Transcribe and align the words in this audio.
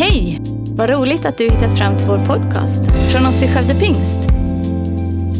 Hej! 0.00 0.40
Vad 0.76 0.90
roligt 0.90 1.24
att 1.24 1.38
du 1.38 1.44
hittat 1.44 1.78
fram 1.78 1.96
till 1.98 2.06
vår 2.06 2.18
podcast 2.18 2.90
från 3.12 3.26
oss 3.26 3.42
i 3.42 3.48
Skövde 3.48 3.74
Pingst. 3.74 4.18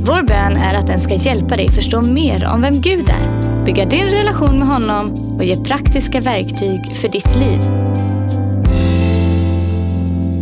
Vår 0.03 0.23
bön 0.23 0.57
är 0.57 0.75
att 0.75 0.87
den 0.87 0.99
ska 0.99 1.15
hjälpa 1.15 1.57
dig 1.57 1.69
förstå 1.69 2.03
mer 2.03 2.49
om 2.55 2.63
vem 2.63 2.81
Gud 2.81 3.09
är, 3.09 3.65
bygga 3.65 3.85
din 3.85 4.05
relation 4.05 4.59
med 4.59 4.69
honom 4.69 5.13
och 5.37 5.45
ge 5.45 5.57
praktiska 5.57 6.21
verktyg 6.21 6.93
för 6.93 7.09
ditt 7.09 7.37
liv. 7.37 7.61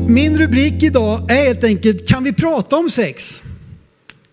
Min 0.08 0.38
rubrik 0.38 0.82
idag 0.82 1.30
är 1.30 1.46
helt 1.46 1.64
enkelt, 1.64 2.08
kan 2.08 2.24
vi 2.24 2.32
prata 2.32 2.76
om 2.76 2.90
sex? 2.90 3.42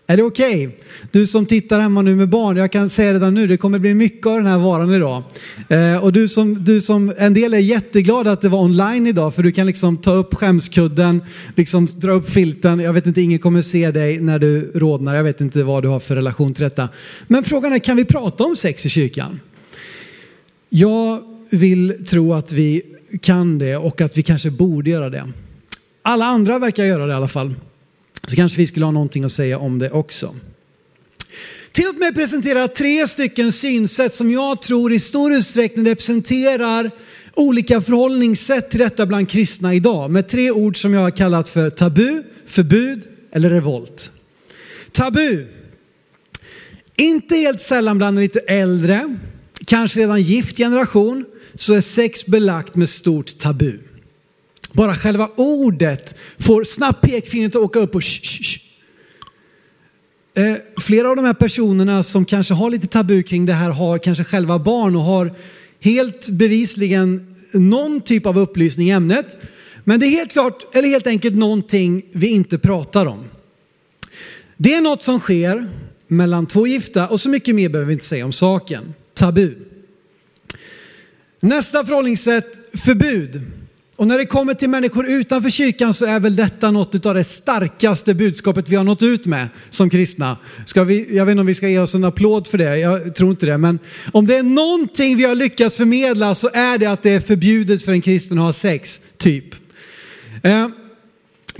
Är 0.08 0.16
det 0.16 0.22
okej? 0.22 0.66
Okay? 0.66 0.78
Du 1.10 1.26
som 1.26 1.46
tittar 1.46 1.80
hemma 1.80 2.02
nu 2.02 2.16
med 2.16 2.28
barn, 2.28 2.56
jag 2.56 2.72
kan 2.72 2.88
säga 2.88 3.14
redan 3.14 3.34
nu, 3.34 3.46
det 3.46 3.56
kommer 3.56 3.78
bli 3.78 3.94
mycket 3.94 4.26
av 4.26 4.36
den 4.36 4.46
här 4.46 4.58
varan 4.58 4.94
idag. 4.94 5.22
Eh, 5.68 6.04
och 6.04 6.12
du 6.12 6.28
som, 6.28 6.64
du 6.64 6.80
som, 6.80 7.12
en 7.18 7.34
del 7.34 7.54
är 7.54 7.58
jätteglada 7.58 8.32
att 8.32 8.40
det 8.40 8.48
var 8.48 8.58
online 8.58 9.06
idag, 9.06 9.34
för 9.34 9.42
du 9.42 9.52
kan 9.52 9.66
liksom 9.66 9.96
ta 9.96 10.12
upp 10.12 10.34
skämskudden, 10.34 11.22
liksom 11.56 11.88
dra 11.96 12.12
upp 12.12 12.30
filten. 12.30 12.80
Jag 12.80 12.92
vet 12.92 13.06
inte, 13.06 13.20
ingen 13.20 13.38
kommer 13.38 13.62
se 13.62 13.90
dig 13.90 14.20
när 14.20 14.38
du 14.38 14.70
rodnar. 14.74 15.14
Jag 15.14 15.24
vet 15.24 15.40
inte 15.40 15.64
vad 15.64 15.82
du 15.82 15.88
har 15.88 16.00
för 16.00 16.14
relation 16.14 16.54
till 16.54 16.64
detta. 16.64 16.88
Men 17.26 17.44
frågan 17.44 17.72
är, 17.72 17.78
kan 17.78 17.96
vi 17.96 18.04
prata 18.04 18.44
om 18.44 18.56
sex 18.56 18.86
i 18.86 18.88
kyrkan? 18.88 19.40
Jag 20.68 21.20
vill 21.50 22.04
tro 22.06 22.34
att 22.34 22.52
vi 22.52 22.82
kan 23.22 23.58
det 23.58 23.76
och 23.76 24.00
att 24.00 24.18
vi 24.18 24.22
kanske 24.22 24.50
borde 24.50 24.90
göra 24.90 25.10
det. 25.10 25.32
Alla 26.02 26.24
andra 26.24 26.58
verkar 26.58 26.84
göra 26.84 27.06
det 27.06 27.12
i 27.12 27.16
alla 27.16 27.28
fall. 27.28 27.54
Så 28.26 28.36
kanske 28.36 28.58
vi 28.58 28.66
skulle 28.66 28.84
ha 28.84 28.92
någonting 28.92 29.24
att 29.24 29.32
säga 29.32 29.58
om 29.58 29.78
det 29.78 29.90
också. 29.90 30.34
Tillåt 31.72 31.98
mig 31.98 32.14
presentera 32.14 32.68
tre 32.68 33.06
stycken 33.08 33.52
synsätt 33.52 34.14
som 34.14 34.30
jag 34.30 34.62
tror 34.62 34.92
i 34.92 35.00
stor 35.00 35.32
utsträckning 35.32 35.86
representerar 35.86 36.90
olika 37.34 37.80
förhållningssätt 37.80 38.70
till 38.70 38.80
detta 38.80 39.06
bland 39.06 39.28
kristna 39.28 39.74
idag. 39.74 40.10
Med 40.10 40.28
tre 40.28 40.50
ord 40.50 40.76
som 40.76 40.94
jag 40.94 41.00
har 41.00 41.10
kallat 41.10 41.48
för 41.48 41.70
tabu, 41.70 42.22
förbud 42.46 43.02
eller 43.32 43.50
revolt. 43.50 44.10
Tabu. 44.92 45.46
Inte 46.96 47.36
helt 47.36 47.60
sällan 47.60 47.98
bland 47.98 48.18
en 48.18 48.22
lite 48.22 48.38
äldre, 48.38 49.16
kanske 49.66 50.00
redan 50.00 50.22
gift 50.22 50.56
generation, 50.56 51.24
så 51.54 51.74
är 51.74 51.80
sex 51.80 52.26
belagt 52.26 52.74
med 52.74 52.88
stort 52.88 53.38
tabu. 53.38 53.78
Bara 54.76 54.94
själva 54.94 55.30
ordet 55.36 56.14
får 56.38 56.64
snabbt 56.64 57.00
pekfingret 57.00 57.56
att 57.56 57.62
åka 57.62 57.78
upp 57.78 57.94
och 57.94 58.02
sh, 58.02 58.20
sh, 58.22 58.42
sh. 58.42 58.60
Eh, 60.36 60.56
flera 60.80 61.10
av 61.10 61.16
de 61.16 61.24
här 61.24 61.34
personerna 61.34 62.02
som 62.02 62.24
kanske 62.24 62.54
har 62.54 62.70
lite 62.70 62.86
tabu 62.86 63.22
kring 63.22 63.46
det 63.46 63.52
här 63.52 63.70
har 63.70 63.98
kanske 63.98 64.24
själva 64.24 64.58
barn 64.58 64.96
och 64.96 65.02
har 65.02 65.34
helt 65.80 66.30
bevisligen 66.30 67.34
någon 67.52 68.00
typ 68.00 68.26
av 68.26 68.38
upplysning 68.38 68.88
i 68.88 68.90
ämnet. 68.90 69.36
Men 69.84 70.00
det 70.00 70.06
är 70.06 70.10
helt 70.10 70.32
klart, 70.32 70.76
eller 70.76 70.88
helt 70.88 71.06
enkelt 71.06 71.36
någonting 71.36 72.02
vi 72.12 72.26
inte 72.26 72.58
pratar 72.58 73.06
om. 73.06 73.24
Det 74.56 74.74
är 74.74 74.80
något 74.80 75.02
som 75.02 75.20
sker 75.20 75.68
mellan 76.08 76.46
två 76.46 76.66
gifta 76.66 77.08
och 77.08 77.20
så 77.20 77.28
mycket 77.28 77.54
mer 77.54 77.68
behöver 77.68 77.86
vi 77.86 77.92
inte 77.92 78.04
säga 78.04 78.24
om 78.24 78.32
saken. 78.32 78.94
Tabu. 79.14 79.54
Nästa 81.40 81.84
förhållningssätt, 81.84 82.78
förbud. 82.78 83.42
Och 83.96 84.06
när 84.06 84.18
det 84.18 84.26
kommer 84.26 84.54
till 84.54 84.70
människor 84.70 85.06
utanför 85.06 85.50
kyrkan 85.50 85.94
så 85.94 86.06
är 86.06 86.20
väl 86.20 86.36
detta 86.36 86.70
något 86.70 87.06
av 87.06 87.14
det 87.14 87.24
starkaste 87.24 88.14
budskapet 88.14 88.68
vi 88.68 88.76
har 88.76 88.84
nått 88.84 89.02
ut 89.02 89.26
med 89.26 89.48
som 89.70 89.90
kristna. 89.90 90.38
Ska 90.66 90.84
vi, 90.84 91.16
jag 91.16 91.26
vet 91.26 91.30
inte 91.30 91.40
om 91.40 91.46
vi 91.46 91.54
ska 91.54 91.68
ge 91.68 91.78
oss 91.78 91.94
en 91.94 92.04
applåd 92.04 92.46
för 92.46 92.58
det, 92.58 92.78
jag 92.78 93.14
tror 93.14 93.30
inte 93.30 93.46
det. 93.46 93.58
Men 93.58 93.78
om 94.12 94.26
det 94.26 94.36
är 94.36 94.42
någonting 94.42 95.16
vi 95.16 95.24
har 95.24 95.34
lyckats 95.34 95.76
förmedla 95.76 96.34
så 96.34 96.50
är 96.52 96.78
det 96.78 96.86
att 96.86 97.02
det 97.02 97.10
är 97.10 97.20
förbjudet 97.20 97.82
för 97.82 97.92
en 97.92 98.02
kristen 98.02 98.38
att 98.38 98.44
ha 98.44 98.52
sex, 98.52 99.00
typ. 99.18 99.54
Eh, 100.42 100.68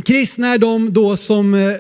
Kristna 0.05 0.49
är 0.49 0.59
de 0.59 0.93
då 0.93 1.17
som, 1.17 1.55
eh, 1.55 1.61
eh 1.61 1.77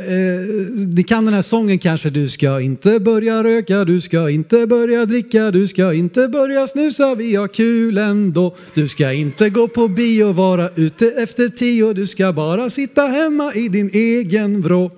ni 0.95 1.05
kan 1.05 1.25
den 1.25 1.35
här 1.35 1.43
sången 1.43 1.79
kanske, 1.79 2.11
du 2.11 2.29
ska 2.29 2.61
inte 2.61 3.01
börja 3.01 3.45
röka, 3.45 3.85
du 3.85 4.01
ska 4.01 4.31
inte 4.31 4.67
börja 4.67 5.07
dricka, 5.07 5.51
du 5.51 5.69
ska 5.69 5.93
inte 5.95 6.29
börja 6.29 6.67
snusa, 6.67 7.15
vi 7.15 7.35
har 7.35 7.49
kul 7.49 7.99
ändå. 7.99 8.57
Du 8.75 8.89
ska 8.89 9.13
inte 9.13 9.51
gå 9.51 9.69
på 9.69 9.89
bio, 9.89 10.33
vara 10.33 10.71
ute 10.75 11.07
efter 11.07 11.49
tio, 11.49 11.93
du 11.93 12.07
ska 12.07 12.33
bara 12.33 12.71
sitta 12.71 13.03
hemma 13.03 13.55
i 13.55 13.69
din 13.69 13.91
egen 13.93 14.63
vrå. 14.63 14.91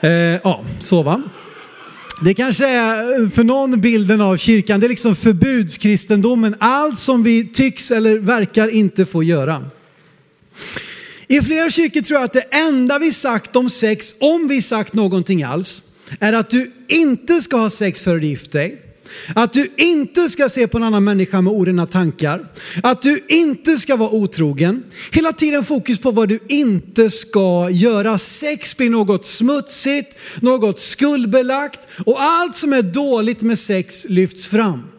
Eh, 0.00 0.10
ja, 0.10 0.64
så 0.78 1.02
va. 1.02 1.22
Det 2.24 2.34
kanske 2.34 2.68
är 2.68 3.22
eh, 3.22 3.28
för 3.28 3.44
någon 3.44 3.80
bilden 3.80 4.20
av 4.20 4.36
kyrkan, 4.36 4.80
det 4.80 4.86
är 4.86 4.88
liksom 4.88 5.16
förbudskristendomen, 5.16 6.54
allt 6.58 6.98
som 6.98 7.22
vi 7.22 7.48
tycks 7.48 7.90
eller 7.90 8.18
verkar 8.18 8.68
inte 8.68 9.06
få 9.06 9.22
göra. 9.22 9.64
I 11.32 11.42
flera 11.42 11.70
kyrkor 11.70 12.00
tror 12.00 12.20
jag 12.20 12.24
att 12.24 12.32
det 12.32 12.46
enda 12.50 12.98
vi 12.98 13.12
sagt 13.12 13.56
om 13.56 13.70
sex, 13.70 14.14
om 14.18 14.48
vi 14.48 14.62
sagt 14.62 14.92
någonting 14.92 15.42
alls, 15.42 15.82
är 16.20 16.32
att 16.32 16.50
du 16.50 16.72
inte 16.88 17.40
ska 17.40 17.56
ha 17.56 17.70
sex 17.70 18.00
före 18.00 18.18
du 18.18 18.26
gift 18.26 18.52
dig. 18.52 18.82
Att 19.34 19.52
du 19.52 19.72
inte 19.76 20.28
ska 20.28 20.48
se 20.48 20.68
på 20.68 20.76
en 20.76 20.82
annan 20.82 21.04
människa 21.04 21.40
med 21.40 21.52
orena 21.52 21.86
tankar. 21.86 22.46
Att 22.82 23.02
du 23.02 23.24
inte 23.28 23.76
ska 23.76 23.96
vara 23.96 24.10
otrogen. 24.10 24.84
Hela 25.12 25.32
tiden 25.32 25.64
fokus 25.64 25.98
på 25.98 26.10
vad 26.10 26.28
du 26.28 26.38
inte 26.48 27.10
ska 27.10 27.70
göra. 27.70 28.18
Sex 28.18 28.76
blir 28.76 28.90
något 28.90 29.26
smutsigt, 29.26 30.18
något 30.40 30.80
skuldbelagt 30.80 31.80
och 32.06 32.22
allt 32.22 32.56
som 32.56 32.72
är 32.72 32.82
dåligt 32.82 33.42
med 33.42 33.58
sex 33.58 34.06
lyfts 34.08 34.46
fram. 34.46 34.91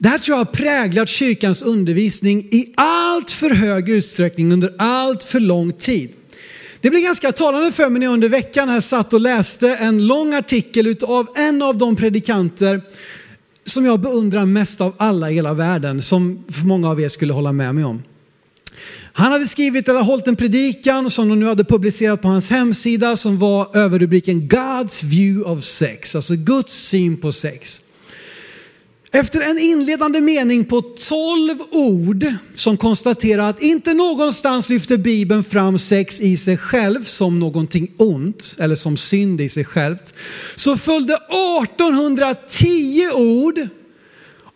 Det 0.00 0.08
här 0.08 0.18
tror 0.18 0.38
jag 0.38 0.44
har 0.44 0.52
präglat 0.52 1.08
kyrkans 1.08 1.62
undervisning 1.62 2.48
i 2.50 2.72
allt 2.76 3.30
för 3.30 3.50
hög 3.50 3.88
utsträckning 3.88 4.52
under 4.52 4.74
allt 4.78 5.22
för 5.22 5.40
lång 5.40 5.72
tid. 5.72 6.10
Det 6.80 6.90
blev 6.90 7.02
ganska 7.02 7.32
talande 7.32 7.72
för 7.72 7.90
mig 7.90 8.00
när 8.00 8.06
jag 8.06 8.12
under 8.12 8.28
veckan 8.28 8.68
här 8.68 8.80
satt 8.80 9.12
och 9.12 9.20
läste 9.20 9.68
en 9.74 10.06
lång 10.06 10.34
artikel 10.34 10.96
av 11.02 11.26
en 11.36 11.62
av 11.62 11.78
de 11.78 11.96
predikanter 11.96 12.80
som 13.64 13.84
jag 13.84 14.00
beundrar 14.00 14.46
mest 14.46 14.80
av 14.80 14.94
alla 14.96 15.30
i 15.30 15.34
hela 15.34 15.54
världen, 15.54 16.02
som 16.02 16.44
för 16.48 16.64
många 16.64 16.90
av 16.90 17.00
er 17.00 17.08
skulle 17.08 17.32
hålla 17.32 17.52
med 17.52 17.74
mig 17.74 17.84
om. 17.84 18.02
Han 19.12 19.32
hade 19.32 19.46
skrivit 19.46 19.88
eller 19.88 20.00
hållit 20.00 20.28
en 20.28 20.36
predikan 20.36 21.10
som 21.10 21.28
de 21.28 21.40
nu 21.40 21.46
hade 21.46 21.64
publicerat 21.64 22.22
på 22.22 22.28
hans 22.28 22.50
hemsida 22.50 23.16
som 23.16 23.38
var 23.38 23.76
överrubriken 23.76 24.48
God's 24.48 25.04
view 25.04 25.50
of 25.50 25.64
sex, 25.64 26.14
alltså 26.14 26.34
Guds 26.34 26.72
syn 26.72 27.16
på 27.16 27.32
sex. 27.32 27.80
Efter 29.12 29.40
en 29.40 29.58
inledande 29.58 30.20
mening 30.20 30.64
på 30.64 30.80
12 30.80 31.58
ord 31.70 32.32
som 32.54 32.76
konstaterar 32.76 33.50
att 33.50 33.62
inte 33.62 33.94
någonstans 33.94 34.68
lyfter 34.68 34.96
Bibeln 34.96 35.44
fram 35.44 35.78
sex 35.78 36.20
i 36.20 36.36
sig 36.36 36.56
själv 36.56 37.04
som 37.04 37.38
någonting 37.38 37.90
ont 37.96 38.56
eller 38.58 38.74
som 38.74 38.96
synd 38.96 39.40
i 39.40 39.48
sig 39.48 39.64
självt. 39.64 40.14
Så 40.56 40.76
följde 40.76 41.14
1810 41.14 43.10
ord 43.14 43.68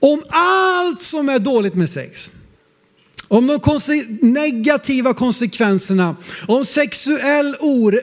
om 0.01 0.23
allt 0.29 1.03
som 1.03 1.29
är 1.29 1.39
dåligt 1.39 1.75
med 1.75 1.91
sex. 1.91 2.31
Om 3.29 3.47
de 3.47 3.61
negativa 4.21 5.15
konsekvenserna, 5.15 6.17
om 6.49 6.65
sexuell 6.65 7.57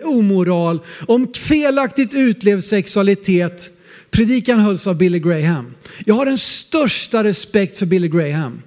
omoral, 0.03 0.79
om 1.07 1.27
felaktigt 1.33 2.13
utlevd 2.13 2.63
sexualitet 2.63 3.78
Predikan 4.11 4.59
hölls 4.59 4.87
av 4.87 4.97
Billy 4.97 5.19
Graham. 5.19 5.73
Jag 6.05 6.15
har 6.15 6.25
den 6.25 6.37
största 6.37 7.23
respekt 7.23 7.77
för 7.77 7.85
Billy 7.85 8.07
Graham. 8.07 8.61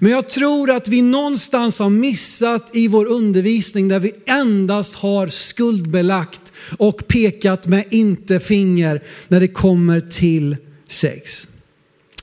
Men 0.00 0.12
jag 0.12 0.28
tror 0.28 0.70
att 0.70 0.88
vi 0.88 1.02
någonstans 1.02 1.78
har 1.78 1.90
missat 1.90 2.70
i 2.72 2.88
vår 2.88 3.06
undervisning 3.06 3.88
där 3.88 4.00
vi 4.00 4.12
endast 4.26 4.94
har 4.94 5.28
skuldbelagt 5.28 6.52
och 6.78 7.06
pekat 7.06 7.66
med 7.66 7.84
inte 7.90 8.40
finger 8.40 9.02
när 9.28 9.40
det 9.40 9.48
kommer 9.48 10.00
till 10.00 10.56
sex. 10.88 11.46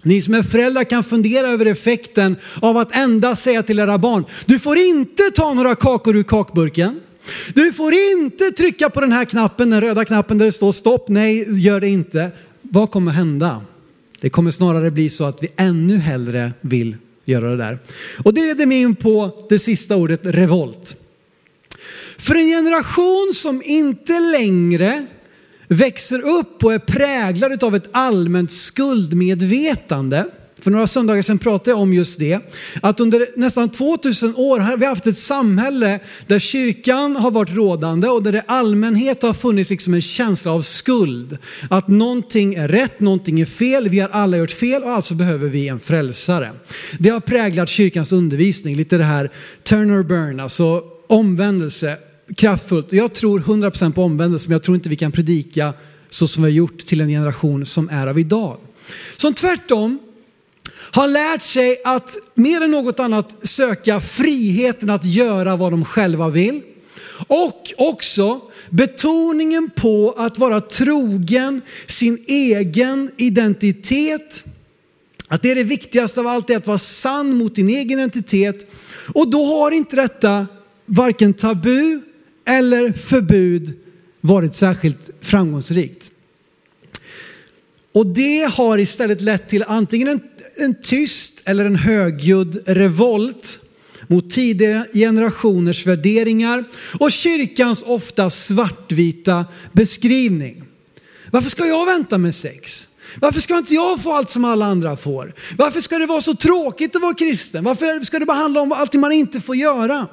Ni 0.02 0.22
som 0.22 0.34
är 0.34 0.44
föräldrar 0.44 0.84
kan 0.84 1.04
fundera 1.04 1.48
över 1.48 1.66
effekten 1.66 2.36
av 2.62 2.78
att 2.78 2.96
endast 2.96 3.44
säga 3.44 3.64
till 3.64 3.80
era 3.80 3.98
barn, 3.98 4.26
du 4.46 4.60
får 4.60 4.78
inte 4.78 5.24
ta 5.36 5.54
några 5.54 5.76
kakor 5.76 6.16
ur 6.16 6.24
kakburken. 6.24 7.00
Du 7.54 7.74
får 7.74 7.94
inte 7.94 8.52
trycka 8.52 8.90
på 8.90 9.02
den 9.02 9.12
här 9.12 9.26
knappen, 9.26 9.70
den 9.70 9.82
röda 9.82 10.06
knappen 10.06 10.38
där 10.38 10.46
det 10.46 10.52
står 10.52 10.72
stopp. 10.72 11.10
Nej, 11.10 11.62
gör 11.62 11.80
det 11.80 11.88
inte 11.88 12.32
vad 12.74 12.92
kommer 12.92 13.12
hända? 13.12 13.62
Det 14.22 14.30
kommer 14.30 14.52
snarare 14.52 14.92
bli 14.92 15.10
så 15.10 15.24
att 15.26 15.44
vi 15.44 15.52
ännu 15.56 15.98
hellre 15.98 16.54
vill 16.62 16.98
göra 17.26 17.50
det 17.50 17.58
där. 17.58 17.80
Och 18.24 18.34
det 18.34 18.42
leder 18.42 18.66
mig 18.66 18.82
in 18.82 18.96
på 18.96 19.46
det 19.50 19.60
sista 19.60 19.96
ordet, 19.96 20.20
revolt. 20.24 20.96
För 22.18 22.36
en 22.36 22.50
generation 22.50 23.32
som 23.34 23.62
inte 23.66 24.20
längre 24.20 25.06
växer 25.68 26.22
upp 26.22 26.64
och 26.64 26.74
är 26.74 26.80
präglad 26.80 27.64
av 27.64 27.76
ett 27.76 27.90
allmänt 27.92 28.52
skuldmedvetande 28.52 30.26
för 30.64 30.72
några 30.72 30.88
söndagar 30.88 31.22
sedan 31.22 31.40
pratade 31.40 31.72
jag 31.72 31.80
om 31.80 31.94
just 31.94 32.20
det. 32.20 32.40
Att 32.82 33.00
under 33.00 33.28
nästan 33.36 33.70
2000 33.70 34.36
år 34.36 34.60
har 34.60 34.78
vi 34.78 34.86
haft 34.86 35.08
ett 35.08 35.18
samhälle 35.18 36.00
där 36.28 36.40
kyrkan 36.40 37.16
har 37.16 37.32
varit 37.32 37.52
rådande 37.52 38.08
och 38.08 38.24
där 38.24 38.32
det 38.32 38.44
allmänhet 38.48 39.22
har 39.22 39.34
funnits 39.34 39.70
liksom 39.70 39.94
en 39.94 40.02
känsla 40.02 40.52
av 40.52 40.62
skuld. 40.62 41.38
Att 41.70 41.88
någonting 41.88 42.54
är 42.54 42.68
rätt, 42.68 43.00
någonting 43.00 43.40
är 43.40 43.46
fel, 43.46 43.90
vi 43.90 44.00
har 44.00 44.10
alla 44.10 44.38
gjort 44.38 44.52
fel 44.52 44.84
och 44.84 44.90
alltså 44.90 45.14
behöver 45.14 45.50
vi 45.50 45.68
en 45.68 45.80
frälsare. 45.80 46.52
Det 47.00 47.10
har 47.10 47.20
präglat 47.20 47.70
kyrkans 47.70 48.12
undervisning, 48.12 48.76
lite 48.76 48.98
det 48.98 49.04
här 49.04 49.32
turn 49.64 49.92
or 49.92 50.04
burn, 50.04 50.40
alltså 50.40 50.84
omvändelse 51.08 51.98
kraftfullt. 52.38 52.94
Jag 52.94 53.14
tror 53.14 53.40
100% 53.40 53.94
på 53.94 54.04
omvändelse, 54.04 54.48
men 54.48 54.54
jag 54.54 54.64
tror 54.64 54.76
inte 54.76 54.90
vi 54.90 54.96
kan 54.96 55.12
predika 55.12 55.74
så 56.10 56.28
som 56.28 56.44
vi 56.44 56.50
har 56.50 56.56
gjort 56.56 56.78
till 56.78 57.02
en 57.02 57.08
generation 57.08 57.66
som 57.66 57.90
är 57.90 58.08
av 58.08 58.20
idag. 58.20 58.58
Som 59.18 59.34
tvärtom 59.34 60.00
har 60.94 61.08
lärt 61.08 61.42
sig 61.42 61.82
att 61.84 62.18
mer 62.34 62.62
än 62.62 62.72
något 62.72 63.00
annat 63.00 63.48
söka 63.48 64.02
friheten 64.02 64.90
att 64.90 65.06
göra 65.06 65.56
vad 65.56 65.72
de 65.72 65.86
själva 65.86 66.30
vill. 66.30 66.62
Och 67.28 67.74
också 67.78 68.42
betoningen 68.70 69.70
på 69.76 70.14
att 70.18 70.40
vara 70.40 70.62
trogen 70.62 71.62
sin 71.88 72.24
egen 72.28 73.12
identitet. 73.18 74.44
Att 75.28 75.42
det 75.42 75.52
är 75.52 75.56
det 75.56 75.64
viktigaste 75.64 76.20
av 76.20 76.28
allt, 76.28 76.50
är 76.50 76.58
att 76.58 76.68
vara 76.68 76.78
sann 76.78 77.36
mot 77.36 77.56
din 77.56 77.70
egen 77.70 78.00
identitet. 78.00 78.72
Och 79.14 79.32
då 79.32 79.46
har 79.46 79.72
inte 79.72 79.96
detta 79.96 80.48
varken 80.86 81.34
tabu 81.34 82.02
eller 82.48 82.92
förbud 82.92 83.74
varit 84.22 84.54
särskilt 84.54 85.10
framgångsrikt. 85.22 86.12
Och 87.94 88.08
det 88.08 88.52
har 88.54 88.78
istället 88.78 89.22
lett 89.22 89.48
till 89.48 89.64
antingen 89.68 90.08
en, 90.08 90.22
en 90.58 90.76
tyst 90.82 91.42
eller 91.46 91.66
en 91.66 91.76
högljudd 91.76 92.64
revolt 92.66 93.60
mot 94.08 94.30
tidigare 94.30 94.88
generationers 94.94 95.86
värderingar 95.86 96.64
och 97.00 97.12
kyrkans 97.12 97.84
ofta 97.84 98.30
svartvita 98.30 99.46
beskrivning. 99.72 100.64
Varför 101.32 101.50
ska 101.50 101.66
jag 101.66 101.86
vänta 101.86 102.18
med 102.18 102.36
sex? 102.36 102.88
Varför 103.20 103.42
ska 103.42 103.58
inte 103.58 103.74
jag 103.74 104.02
få 104.02 104.14
allt 104.14 104.30
som 104.30 104.46
alla 104.46 104.66
andra 104.66 104.98
får? 104.98 105.34
Varför 105.58 105.80
ska 105.80 105.98
det 105.98 106.06
vara 106.06 106.22
så 106.22 106.36
tråkigt 106.36 106.96
att 106.96 107.02
vara 107.02 107.14
kristen? 107.14 107.64
Varför 107.64 108.04
ska 108.04 108.20
det 108.20 108.26
bara 108.26 108.38
handla 108.38 108.62
om 108.62 108.72
allt 108.72 108.94
man 108.94 109.12
inte 109.12 109.42
får 109.42 109.56
göra? 109.56 110.08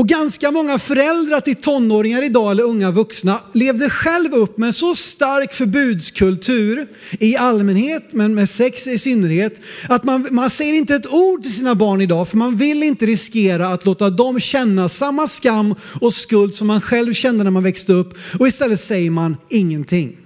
Och 0.00 0.08
ganska 0.08 0.50
många 0.50 0.78
föräldrar 0.78 1.40
till 1.40 1.56
tonåringar 1.56 2.22
idag 2.22 2.50
eller 2.50 2.62
unga 2.62 2.90
vuxna 2.90 3.40
levde 3.52 3.90
själv 3.90 4.34
upp 4.34 4.58
med 4.58 4.66
en 4.66 4.72
så 4.72 4.94
stark 4.94 5.52
förbudskultur 5.54 6.86
i 7.18 7.36
allmänhet, 7.36 8.04
men 8.10 8.34
med 8.34 8.48
sex 8.48 8.86
i 8.86 8.98
synnerhet, 8.98 9.60
att 9.88 10.04
man, 10.04 10.26
man 10.30 10.50
säger 10.50 10.74
inte 10.74 10.94
ett 10.94 11.12
ord 11.12 11.42
till 11.42 11.54
sina 11.54 11.74
barn 11.74 12.00
idag 12.00 12.28
för 12.28 12.36
man 12.36 12.56
vill 12.56 12.82
inte 12.82 13.06
riskera 13.06 13.68
att 13.68 13.86
låta 13.86 14.10
dem 14.10 14.40
känna 14.40 14.88
samma 14.88 15.26
skam 15.26 15.74
och 16.00 16.14
skuld 16.14 16.54
som 16.54 16.66
man 16.66 16.80
själv 16.80 17.14
kände 17.14 17.44
när 17.44 17.50
man 17.50 17.62
växte 17.62 17.92
upp 17.92 18.18
och 18.38 18.48
istället 18.48 18.80
säger 18.80 19.10
man 19.10 19.36
ingenting. 19.50 20.16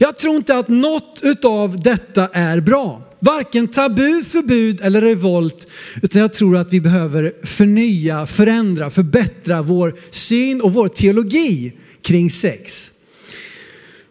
Jag 0.00 0.18
tror 0.18 0.36
inte 0.36 0.56
att 0.56 0.68
något 0.68 1.20
utav 1.22 1.82
detta 1.82 2.28
är 2.32 2.60
bra. 2.60 3.05
Varken 3.26 3.68
tabu, 3.68 4.24
förbud 4.24 4.80
eller 4.80 5.00
revolt, 5.00 5.68
utan 6.02 6.22
jag 6.22 6.32
tror 6.32 6.56
att 6.56 6.72
vi 6.72 6.80
behöver 6.80 7.32
förnya, 7.46 8.26
förändra, 8.26 8.90
förbättra 8.90 9.62
vår 9.62 9.94
syn 10.10 10.60
och 10.60 10.72
vår 10.72 10.88
teologi 10.88 11.72
kring 12.02 12.30
sex. 12.30 12.90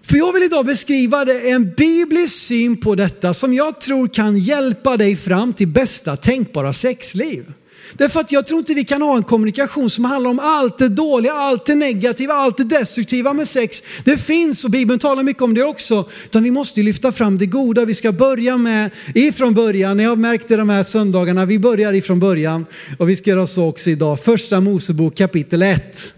För 0.04 0.18
jag 0.18 0.34
vill 0.34 0.44
idag 0.44 0.66
beskriva 0.66 1.26
det, 1.26 1.50
en 1.50 1.74
biblisk 1.74 2.36
syn 2.36 2.78
på 2.78 2.96
detta 2.96 3.34
som 3.34 3.54
jag 3.54 3.82
tror 3.82 4.08
kan 4.08 4.38
hjälpa 4.38 4.98
dig 4.98 5.16
fram 5.16 5.54
till 5.54 5.68
bästa 5.68 6.16
tänkbara 6.16 6.74
sexliv. 6.74 7.54
Därför 7.94 8.20
att 8.20 8.32
jag 8.32 8.48
tror 8.48 8.60
inte 8.60 8.74
vi 8.74 8.86
kan 8.86 9.02
ha 9.02 9.18
en 9.18 9.24
kommunikation 9.24 9.90
som 9.90 10.06
handlar 10.06 10.30
om 10.30 10.40
allt 10.40 10.78
det 10.78 10.90
dåliga, 10.90 11.34
allt 11.34 11.66
det 11.66 11.76
negativa, 11.76 12.34
allt 12.34 12.58
det 12.58 12.64
destruktiva 12.64 13.34
med 13.34 13.48
sex. 13.48 13.84
Det 14.04 14.18
finns 14.18 14.66
och 14.66 14.72
Bibeln 14.72 15.00
talar 15.00 15.24
mycket 15.24 15.42
om 15.42 15.54
det 15.54 15.64
också. 15.64 16.06
Utan 16.26 16.44
vi 16.44 16.52
måste 16.52 16.82
lyfta 16.82 17.12
fram 17.12 17.38
det 17.38 17.46
goda. 17.46 17.86
Vi 17.86 17.94
ska 17.94 18.12
börja 18.12 18.58
med 18.58 18.92
ifrån 19.16 19.54
början. 19.54 20.00
Jag 20.00 20.10
har 20.10 20.16
märkt 20.16 20.48
det 20.48 20.56
de 20.56 20.70
här 20.70 20.84
söndagarna. 20.84 21.46
Vi 21.46 21.60
börjar 21.60 21.94
ifrån 21.94 22.20
början 22.20 22.66
och 23.00 23.10
vi 23.10 23.16
ska 23.16 23.30
göra 23.30 23.48
så 23.48 23.68
också 23.68 23.90
idag. 23.90 24.20
Första 24.20 24.60
Mosebok 24.60 25.18
kapitel 25.18 25.62
1. 25.62 26.15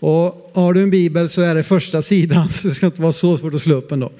Och 0.00 0.50
har 0.54 0.72
du 0.72 0.82
en 0.82 0.90
bibel 0.90 1.28
så 1.28 1.42
är 1.42 1.54
det 1.54 1.62
första 1.62 2.02
sidan, 2.02 2.48
så 2.52 2.68
det 2.68 2.74
ska 2.74 2.86
inte 2.86 3.02
vara 3.02 3.12
så 3.12 3.38
svårt 3.38 3.54
att 3.54 3.62
slå 3.62 3.74
upp 3.74 3.92
ändå. 3.92 4.12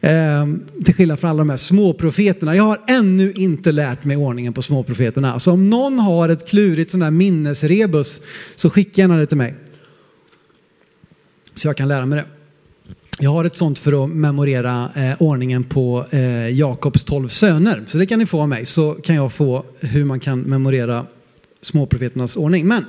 Ehm, 0.00 0.60
till 0.84 0.94
skillnad 0.94 1.20
från 1.20 1.30
alla 1.30 1.38
de 1.38 1.50
här 1.50 1.56
småprofeterna. 1.56 2.56
Jag 2.56 2.64
har 2.64 2.80
ännu 2.88 3.32
inte 3.32 3.72
lärt 3.72 4.04
mig 4.04 4.16
ordningen 4.16 4.52
på 4.52 4.62
småprofeterna. 4.62 5.38
Så 5.38 5.52
om 5.52 5.70
någon 5.70 5.98
har 5.98 6.28
ett 6.28 6.48
klurigt 6.48 6.90
sån 6.90 7.02
här 7.02 7.10
minnesrebus 7.10 8.20
så 8.56 8.70
skicka 8.70 9.00
gärna 9.00 9.16
det 9.16 9.26
till 9.26 9.36
mig. 9.36 9.54
Så 11.54 11.68
jag 11.68 11.76
kan 11.76 11.88
lära 11.88 12.06
mig 12.06 12.18
det. 12.18 12.24
Jag 13.20 13.30
har 13.30 13.44
ett 13.44 13.56
sånt 13.56 13.78
för 13.78 14.04
att 14.04 14.10
memorera 14.10 14.90
eh, 14.96 15.22
ordningen 15.22 15.64
på 15.64 16.06
eh, 16.10 16.48
Jakobs 16.48 17.04
tolv 17.04 17.28
söner. 17.28 17.84
Så 17.88 17.98
det 17.98 18.06
kan 18.06 18.18
ni 18.18 18.26
få 18.26 18.40
av 18.40 18.48
mig. 18.48 18.64
Så 18.64 18.92
kan 18.94 19.16
jag 19.16 19.32
få 19.32 19.64
hur 19.80 20.04
man 20.04 20.20
kan 20.20 20.40
memorera 20.40 21.06
småprofeternas 21.62 22.36
ordning. 22.36 22.66
Men 22.66 22.84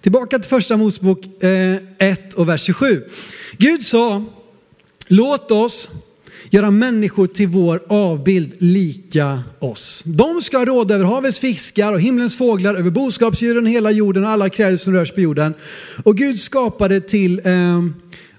tillbaka 0.00 0.38
till 0.38 0.48
första 0.48 0.76
Mosebok 0.76 1.24
1 1.42 1.42
eh, 1.98 2.16
och 2.36 2.48
vers 2.48 2.62
27. 2.62 3.04
Gud 3.58 3.82
sa, 3.82 4.24
låt 5.08 5.50
oss 5.50 5.90
göra 6.50 6.70
människor 6.70 7.26
till 7.26 7.48
vår 7.48 7.80
avbild 7.88 8.52
lika 8.58 9.42
oss. 9.58 10.02
De 10.06 10.40
ska 10.40 10.64
råda 10.64 10.94
över 10.94 11.04
havets 11.04 11.40
fiskar 11.40 11.92
och 11.92 12.00
himlens 12.00 12.36
fåglar, 12.36 12.74
över 12.74 12.90
boskapsdjuren, 12.90 13.66
hela 13.66 13.90
jorden 13.90 14.24
och 14.24 14.30
alla 14.30 14.48
kräldor 14.48 14.76
som 14.76 14.92
rör 14.92 15.04
sig 15.04 15.14
på 15.14 15.20
jorden. 15.20 15.54
Och 16.04 16.16
Gud 16.16 16.38
skapade 16.38 17.00
till, 17.00 17.40
eh, 17.44 17.82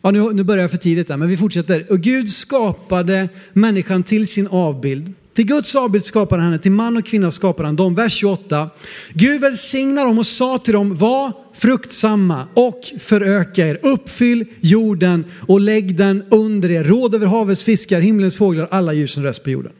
ja 0.01 0.11
nu, 0.11 0.33
nu 0.33 0.43
börjar 0.43 0.61
jag 0.61 0.71
för 0.71 0.77
tidigt 0.77 1.07
där, 1.07 1.17
men 1.17 1.29
vi 1.29 1.37
fortsätter. 1.37 1.85
Och 1.89 1.99
Gud 1.99 2.29
skapade 2.29 3.29
människan 3.53 4.03
till 4.03 4.27
sin 4.27 4.47
avbild. 4.47 5.13
Till 5.33 5.45
Guds 5.45 5.75
avbild 5.75 6.03
skapade 6.03 6.41
han 6.41 6.51
henne, 6.51 6.63
till 6.63 6.71
man 6.71 6.97
och 6.97 7.05
kvinna 7.05 7.31
skapade 7.31 7.67
han 7.67 7.75
dem. 7.75 7.95
Vers 7.95 8.13
28. 8.13 8.69
Gud 9.13 9.41
välsignade 9.41 10.07
dem 10.07 10.19
och 10.19 10.27
sa 10.27 10.57
till 10.57 10.73
dem, 10.73 10.95
var 10.95 11.33
fruktsamma 11.53 12.47
och 12.53 12.81
föröka 12.99 13.67
er. 13.67 13.79
Uppfyll 13.81 14.45
jorden 14.59 15.25
och 15.47 15.61
lägg 15.61 15.95
den 15.95 16.23
under 16.31 16.71
er. 16.71 16.83
Råd 16.83 17.15
över 17.15 17.27
havets 17.27 17.63
fiskar, 17.63 18.01
himlens 18.01 18.35
fåglar, 18.35 18.67
alla 18.71 18.93
djur 18.93 19.07
som 19.07 19.23
röst 19.23 19.43
på 19.43 19.49
jorden. 19.49 19.71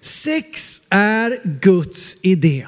Sex 0.00 0.82
är 0.90 1.58
Guds 1.60 2.16
idé. 2.22 2.66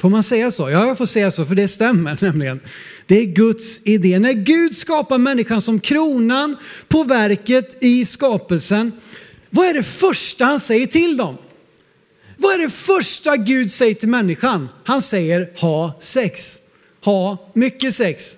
Får 0.00 0.10
man 0.10 0.22
säga 0.22 0.50
så? 0.50 0.70
Ja, 0.70 0.86
jag 0.86 0.98
får 0.98 1.06
säga 1.06 1.30
så, 1.30 1.44
för 1.44 1.54
det 1.54 1.68
stämmer 1.68 2.18
nämligen. 2.24 2.60
Det 3.06 3.20
är 3.20 3.24
Guds 3.24 3.80
idé. 3.84 4.18
När 4.18 4.32
Gud 4.32 4.76
skapar 4.76 5.18
människan 5.18 5.62
som 5.62 5.80
kronan 5.80 6.56
på 6.88 7.04
verket 7.04 7.84
i 7.84 8.04
skapelsen 8.04 8.92
vad 9.56 9.66
är 9.66 9.74
det 9.74 9.82
första 9.82 10.44
han 10.44 10.60
säger 10.60 10.86
till 10.86 11.16
dem? 11.16 11.36
Vad 12.36 12.54
är 12.54 12.58
det 12.58 12.70
första 12.70 13.36
Gud 13.36 13.70
säger 13.70 13.94
till 13.94 14.08
människan? 14.08 14.68
Han 14.84 15.02
säger 15.02 15.50
ha 15.56 15.98
sex. 16.00 16.58
Ha 17.04 17.50
mycket 17.54 17.94
sex. 17.94 18.36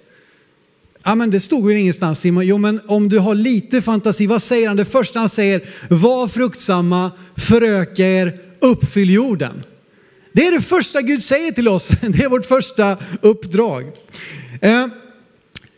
Ja 1.02 1.14
men 1.14 1.30
det 1.30 1.40
stod 1.40 1.70
ju 1.70 1.80
ingenstans 1.80 2.20
Simon. 2.20 2.46
Jo 2.46 2.58
men 2.58 2.80
om 2.86 3.08
du 3.08 3.18
har 3.18 3.34
lite 3.34 3.82
fantasi, 3.82 4.26
vad 4.26 4.42
säger 4.42 4.68
han? 4.68 4.76
Det 4.76 4.84
första 4.84 5.18
han 5.18 5.28
säger, 5.28 5.62
var 5.90 6.28
fruktsamma, 6.28 7.10
föröka 7.36 8.06
er, 8.06 8.40
uppfyll 8.60 9.10
jorden. 9.10 9.64
Det 10.32 10.46
är 10.46 10.52
det 10.52 10.62
första 10.62 11.00
Gud 11.00 11.22
säger 11.22 11.52
till 11.52 11.68
oss. 11.68 11.88
Det 12.00 12.24
är 12.24 12.28
vårt 12.28 12.46
första 12.46 12.96
uppdrag. 13.22 13.84
Eh, 14.60 14.86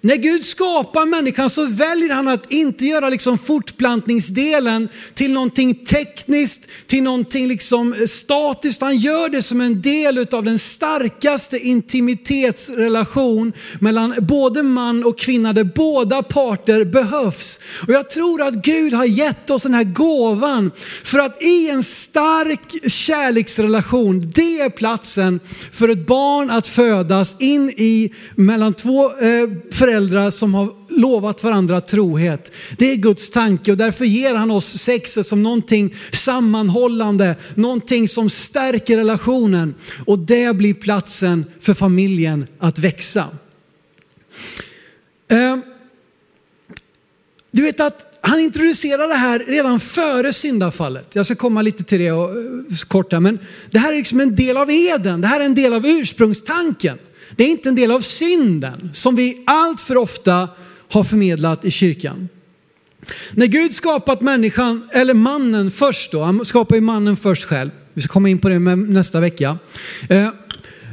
när 0.03 0.17
Gud 0.17 0.45
skapar 0.45 1.07
människan 1.07 1.51
så 1.51 1.65
väljer 1.65 2.15
han 2.15 2.29
att 2.29 2.53
inte 2.53 2.85
göra 2.85 3.09
liksom 3.09 3.39
fortplantningsdelen 3.39 4.89
till 5.15 5.33
någonting 5.33 5.75
tekniskt, 5.75 6.69
till 6.87 7.03
någonting 7.03 7.49
liksom 7.49 7.95
statiskt. 8.07 8.81
Han 8.81 8.97
gör 8.97 9.29
det 9.29 9.43
som 9.43 9.61
en 9.61 9.81
del 9.81 10.27
av 10.33 10.45
den 10.45 10.59
starkaste 10.59 11.59
intimitetsrelation 11.59 13.53
mellan 13.81 14.15
både 14.19 14.63
man 14.63 15.05
och 15.05 15.19
kvinna 15.19 15.53
där 15.53 15.65
båda 15.65 16.23
parter 16.23 16.85
behövs. 16.85 17.61
Och 17.87 17.93
jag 17.93 18.11
tror 18.11 18.43
att 18.43 18.55
Gud 18.55 18.93
har 18.93 19.05
gett 19.05 19.51
oss 19.51 19.63
den 19.63 19.75
här 19.75 19.85
gåvan 19.85 20.71
för 21.05 21.19
att 21.19 21.43
i 21.43 21.71
en 21.71 21.83
stark 21.83 22.91
kärleksrelation, 22.91 24.33
det 24.35 24.61
är 24.61 24.71
platsen 24.71 25.41
för 25.73 25.89
ett 25.89 26.07
barn 26.07 26.51
att 26.51 26.67
födas 26.67 27.37
in 27.41 27.71
i 27.71 28.15
mellan 28.35 28.75
två 28.75 29.07
eh, 29.07 29.49
föräldrar 29.73 29.90
föräldrar 29.91 30.31
som 30.31 30.55
har 30.55 30.73
lovat 30.89 31.43
varandra 31.43 31.81
trohet. 31.81 32.53
Det 32.79 32.93
är 32.93 32.97
Guds 32.97 33.31
tanke 33.31 33.71
och 33.71 33.77
därför 33.77 34.05
ger 34.05 34.35
han 34.35 34.51
oss 34.51 34.79
sexet 34.79 35.27
som 35.27 35.43
någonting 35.43 35.95
sammanhållande, 36.13 37.37
någonting 37.55 38.09
som 38.09 38.31
stärker 38.31 38.97
relationen 38.97 39.75
och 40.07 40.19
det 40.19 40.57
blir 40.57 40.75
platsen 40.75 41.45
för 41.61 41.75
familjen 41.75 42.47
att 42.59 42.79
växa. 42.79 43.29
Ehm, 45.31 45.63
du 47.51 47.63
vet 47.63 47.81
att 47.81 48.19
han 48.21 48.41
introducerar 48.41 49.09
det 49.09 49.15
här 49.15 49.39
redan 49.39 49.81
före 49.81 50.33
syndafallet. 50.33 51.07
Jag 51.13 51.27
ska 51.27 51.35
komma 51.35 51.63
lite 51.63 51.85
till 51.85 51.99
det 51.99 52.13
och, 52.13 52.31
eh, 52.31 52.77
kort 52.89 53.13
här, 53.13 53.21
men 53.21 53.39
det 53.71 53.79
här 53.79 53.93
är 53.93 53.97
liksom 53.97 54.21
en 54.21 54.35
del 54.35 54.57
av 54.57 54.71
eden. 54.71 55.21
Det 55.21 55.27
här 55.27 55.41
är 55.41 55.45
en 55.45 55.55
del 55.55 55.73
av 55.73 55.87
ursprungstanken. 55.87 56.99
Det 57.37 57.45
är 57.45 57.49
inte 57.49 57.69
en 57.69 57.75
del 57.75 57.91
av 57.91 58.01
synden 58.01 58.91
som 58.93 59.17
vi 59.17 59.43
allt 59.47 59.81
för 59.81 59.97
ofta 59.97 60.49
har 60.91 61.05
förmedlat 61.05 61.65
i 61.65 61.71
kyrkan. 61.71 62.29
När 63.33 63.47
Gud 63.47 63.73
skapat 63.73 64.21
människan, 64.21 64.89
eller 64.93 65.15
mannen 65.15 65.71
först 65.71 66.13
då, 66.13 66.23
han 66.23 66.45
skapar 66.45 66.75
ju 66.75 66.81
mannen 66.81 67.17
först 67.17 67.45
själv. 67.45 67.71
Vi 67.95 68.03
ska 68.03 68.13
komma 68.13 68.29
in 68.29 68.39
på 68.39 68.49
det 68.49 68.59
nästa 68.59 69.21
vecka. 69.21 69.59
Eh, 70.09 70.29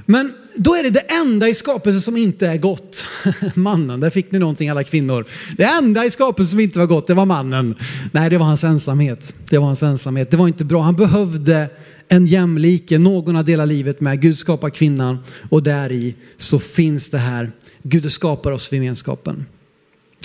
men 0.06 0.34
då 0.56 0.76
är 0.76 0.84
det 0.84 0.90
det 0.90 1.00
enda 1.00 1.48
i 1.48 1.54
skapelsen 1.54 2.02
som 2.02 2.18
inte 2.18 2.48
är 2.48 2.58
gott. 2.58 3.06
Mannen, 3.56 4.00
där 4.00 4.10
fick 4.10 4.32
ni 4.32 4.40
någonting 4.40 4.70
alla 4.70 4.84
kvinnor. 4.84 5.26
Det 5.58 5.64
enda 5.64 6.06
i 6.06 6.12
skapelsen 6.12 6.52
som 6.52 6.60
inte 6.60 6.80
var 6.80 6.86
gott, 6.86 7.08
det 7.08 7.14
var 7.14 7.26
mannen. 7.26 7.76
Nej, 8.12 8.30
det 8.30 8.38
var 8.38 8.46
hans 8.46 8.64
ensamhet. 8.64 9.34
Det 9.50 9.58
var 9.58 9.66
hans 9.66 9.84
ensamhet. 9.84 10.32
Det 10.32 10.38
var 10.38 10.48
inte 10.48 10.66
bra. 10.66 10.82
Han 10.82 10.96
behövde 10.96 11.70
en 12.10 12.26
jämlike, 12.26 12.98
någon 12.98 13.36
att 13.36 13.46
dela 13.46 13.66
livet 13.66 14.02
med. 14.02 14.22
Gud 14.22 14.38
skapar 14.38 14.70
kvinnan 14.70 15.18
och 15.50 15.64
där 15.64 15.92
i 15.92 16.16
så 16.38 16.60
finns 16.60 17.10
det 17.10 17.18
här. 17.18 17.52
Gud 17.84 18.12
skapar 18.12 18.52
oss 18.52 18.68
för 18.68 18.76
gemenskapen. 18.76 19.46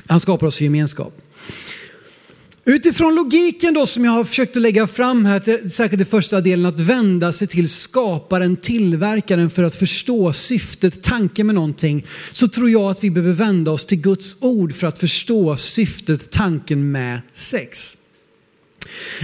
Han 0.06 0.20
skapar 0.20 0.46
oss 0.46 0.56
för 0.56 0.64
gemenskap. 0.64 1.22
Utifrån 2.64 3.14
logiken 3.14 3.74
då 3.74 3.86
som 3.86 4.04
jag 4.04 4.12
har 4.12 4.24
försökt 4.24 4.56
att 4.56 4.62
lägga 4.62 4.86
fram 4.86 5.24
här, 5.24 5.68
särskilt 5.68 6.02
i 6.02 6.04
första 6.04 6.40
delen, 6.40 6.66
att 6.66 6.80
vända 6.80 7.32
sig 7.32 7.48
till 7.48 7.68
skaparen, 7.68 8.56
tillverkaren 8.56 9.50
för 9.50 9.62
att 9.62 9.74
förstå 9.74 10.32
syftet, 10.32 11.02
tanken 11.02 11.46
med 11.46 11.54
någonting, 11.54 12.06
så 12.32 12.48
tror 12.48 12.70
jag 12.70 12.90
att 12.90 13.04
vi 13.04 13.10
behöver 13.10 13.34
vända 13.34 13.70
oss 13.70 13.86
till 13.86 14.00
Guds 14.00 14.36
ord 14.40 14.74
för 14.74 14.86
att 14.86 14.98
förstå 14.98 15.56
syftet, 15.56 16.30
tanken 16.30 16.90
med 16.90 17.20
sex. 17.32 17.96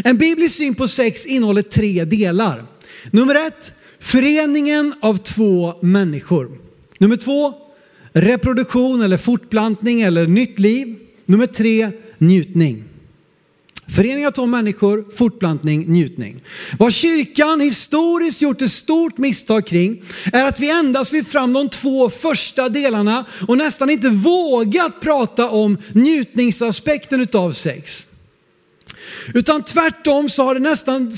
En 0.04 0.18
biblisk 0.18 0.56
syn 0.56 0.74
på 0.74 0.88
sex 0.88 1.26
innehåller 1.26 1.62
tre 1.62 2.04
delar. 2.04 2.66
Nummer 3.10 3.34
ett, 3.34 3.72
föreningen 4.00 4.94
av 5.00 5.16
två 5.16 5.74
människor. 5.82 6.50
Nummer 6.98 7.16
två, 7.16 7.54
reproduktion 8.12 9.02
eller 9.02 9.18
fortplantning 9.18 10.00
eller 10.00 10.26
nytt 10.26 10.58
liv. 10.58 10.96
Nummer 11.26 11.46
tre, 11.46 11.90
njutning. 12.18 12.84
Förening 13.94 14.26
av 14.26 14.30
två 14.30 14.46
människor, 14.46 15.04
fortplantning, 15.16 15.84
njutning. 15.88 16.42
Vad 16.78 16.92
kyrkan 16.92 17.60
historiskt 17.60 18.42
gjort 18.42 18.62
ett 18.62 18.70
stort 18.70 19.18
misstag 19.18 19.66
kring 19.66 20.02
är 20.32 20.44
att 20.44 20.60
vi 20.60 20.70
endast 20.70 21.12
lyft 21.12 21.32
fram 21.32 21.52
de 21.52 21.68
två 21.68 22.10
första 22.10 22.68
delarna 22.68 23.24
och 23.48 23.58
nästan 23.58 23.90
inte 23.90 24.08
vågat 24.08 25.00
prata 25.00 25.50
om 25.50 25.78
njutningsaspekten 25.92 27.20
utav 27.20 27.52
sex. 27.52 28.04
Utan 29.34 29.62
tvärtom 29.64 30.28
så 30.28 30.42
har 30.42 30.54
det 30.54 30.60
nästan 30.60 31.12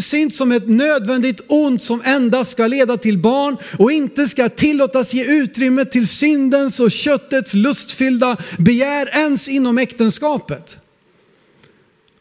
synts 0.00 0.36
som 0.36 0.52
ett 0.52 0.68
nödvändigt 0.68 1.40
ont 1.46 1.82
som 1.82 2.02
endast 2.04 2.50
ska 2.50 2.66
leda 2.66 2.96
till 2.96 3.18
barn 3.18 3.56
och 3.78 3.92
inte 3.92 4.26
ska 4.26 4.48
tillåtas 4.48 5.14
ge 5.14 5.24
utrymme 5.24 5.84
till 5.84 6.08
syndens 6.08 6.80
och 6.80 6.92
köttets 6.92 7.54
lustfyllda 7.54 8.36
begär 8.58 9.08
ens 9.12 9.48
inom 9.48 9.78
äktenskapet. 9.78 10.78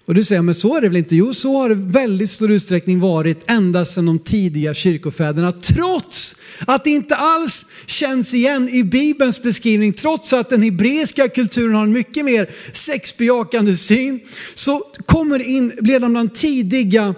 Och 0.05 0.13
du 0.15 0.23
säger, 0.23 0.41
men 0.41 0.55
så 0.55 0.77
är 0.77 0.81
det 0.81 0.87
väl 0.87 0.97
inte? 0.97 1.15
Jo, 1.15 1.33
så 1.33 1.61
har 1.61 1.69
det 1.69 1.75
väldigt 1.75 2.29
stor 2.29 2.51
utsträckning 2.51 2.99
varit 2.99 3.39
ända 3.47 3.85
sedan 3.85 4.05
de 4.05 4.19
tidiga 4.19 4.73
kyrkofäderna. 4.73 5.51
Trots 5.51 6.35
att 6.67 6.83
det 6.83 6.89
inte 6.89 7.15
alls 7.15 7.65
känns 7.85 8.33
igen 8.33 8.69
i 8.69 8.83
Bibelns 8.83 9.41
beskrivning, 9.41 9.93
trots 9.93 10.33
att 10.33 10.49
den 10.49 10.61
hebreiska 10.61 11.27
kulturen 11.27 11.75
har 11.75 11.83
en 11.83 11.91
mycket 11.91 12.25
mer 12.25 12.49
sexbejakande 12.71 13.75
syn, 13.75 14.19
så 14.53 14.81
kommer 15.05 15.39
det 15.39 15.45
in 15.45 15.71
redan 15.81 16.11
bland 16.11 16.33
tidiga 16.33 17.15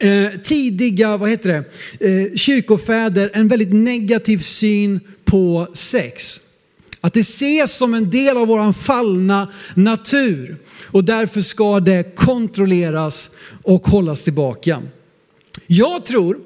eh, 0.00 0.40
tidiga 0.42 1.16
vad 1.16 1.30
heter 1.30 1.64
det, 1.98 2.08
eh, 2.08 2.34
kyrkofäder 2.34 3.30
en 3.34 3.48
väldigt 3.48 3.72
negativ 3.72 4.38
syn 4.38 5.00
på 5.24 5.66
sex. 5.74 6.40
Att 7.04 7.14
det 7.14 7.20
ses 7.20 7.76
som 7.76 7.94
en 7.94 8.10
del 8.10 8.36
av 8.36 8.46
vår 8.46 8.72
fallna 8.72 9.48
natur 9.74 10.56
och 10.86 11.04
därför 11.04 11.40
ska 11.40 11.80
det 11.80 12.16
kontrolleras 12.16 13.30
och 13.62 13.86
hållas 13.86 14.24
tillbaka. 14.24 14.82
Jag 15.66 16.04
tror 16.04 16.38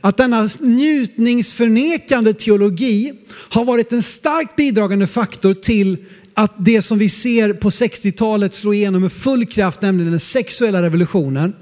att 0.00 0.16
denna 0.16 0.48
njutningsförnekande 0.60 2.34
teologi 2.34 3.12
har 3.28 3.64
varit 3.64 3.92
en 3.92 4.02
starkt 4.02 4.56
bidragande 4.56 5.06
faktor 5.06 5.54
till 5.54 5.96
att 6.34 6.54
det 6.58 6.82
som 6.82 6.98
vi 6.98 7.08
ser 7.08 7.52
på 7.52 7.70
60-talet 7.70 8.54
slå 8.54 8.74
igenom 8.74 9.02
med 9.02 9.12
full 9.12 9.46
kraft, 9.46 9.82
nämligen 9.82 10.10
den 10.10 10.20
sexuella 10.20 10.82
revolutionen, 10.82 11.54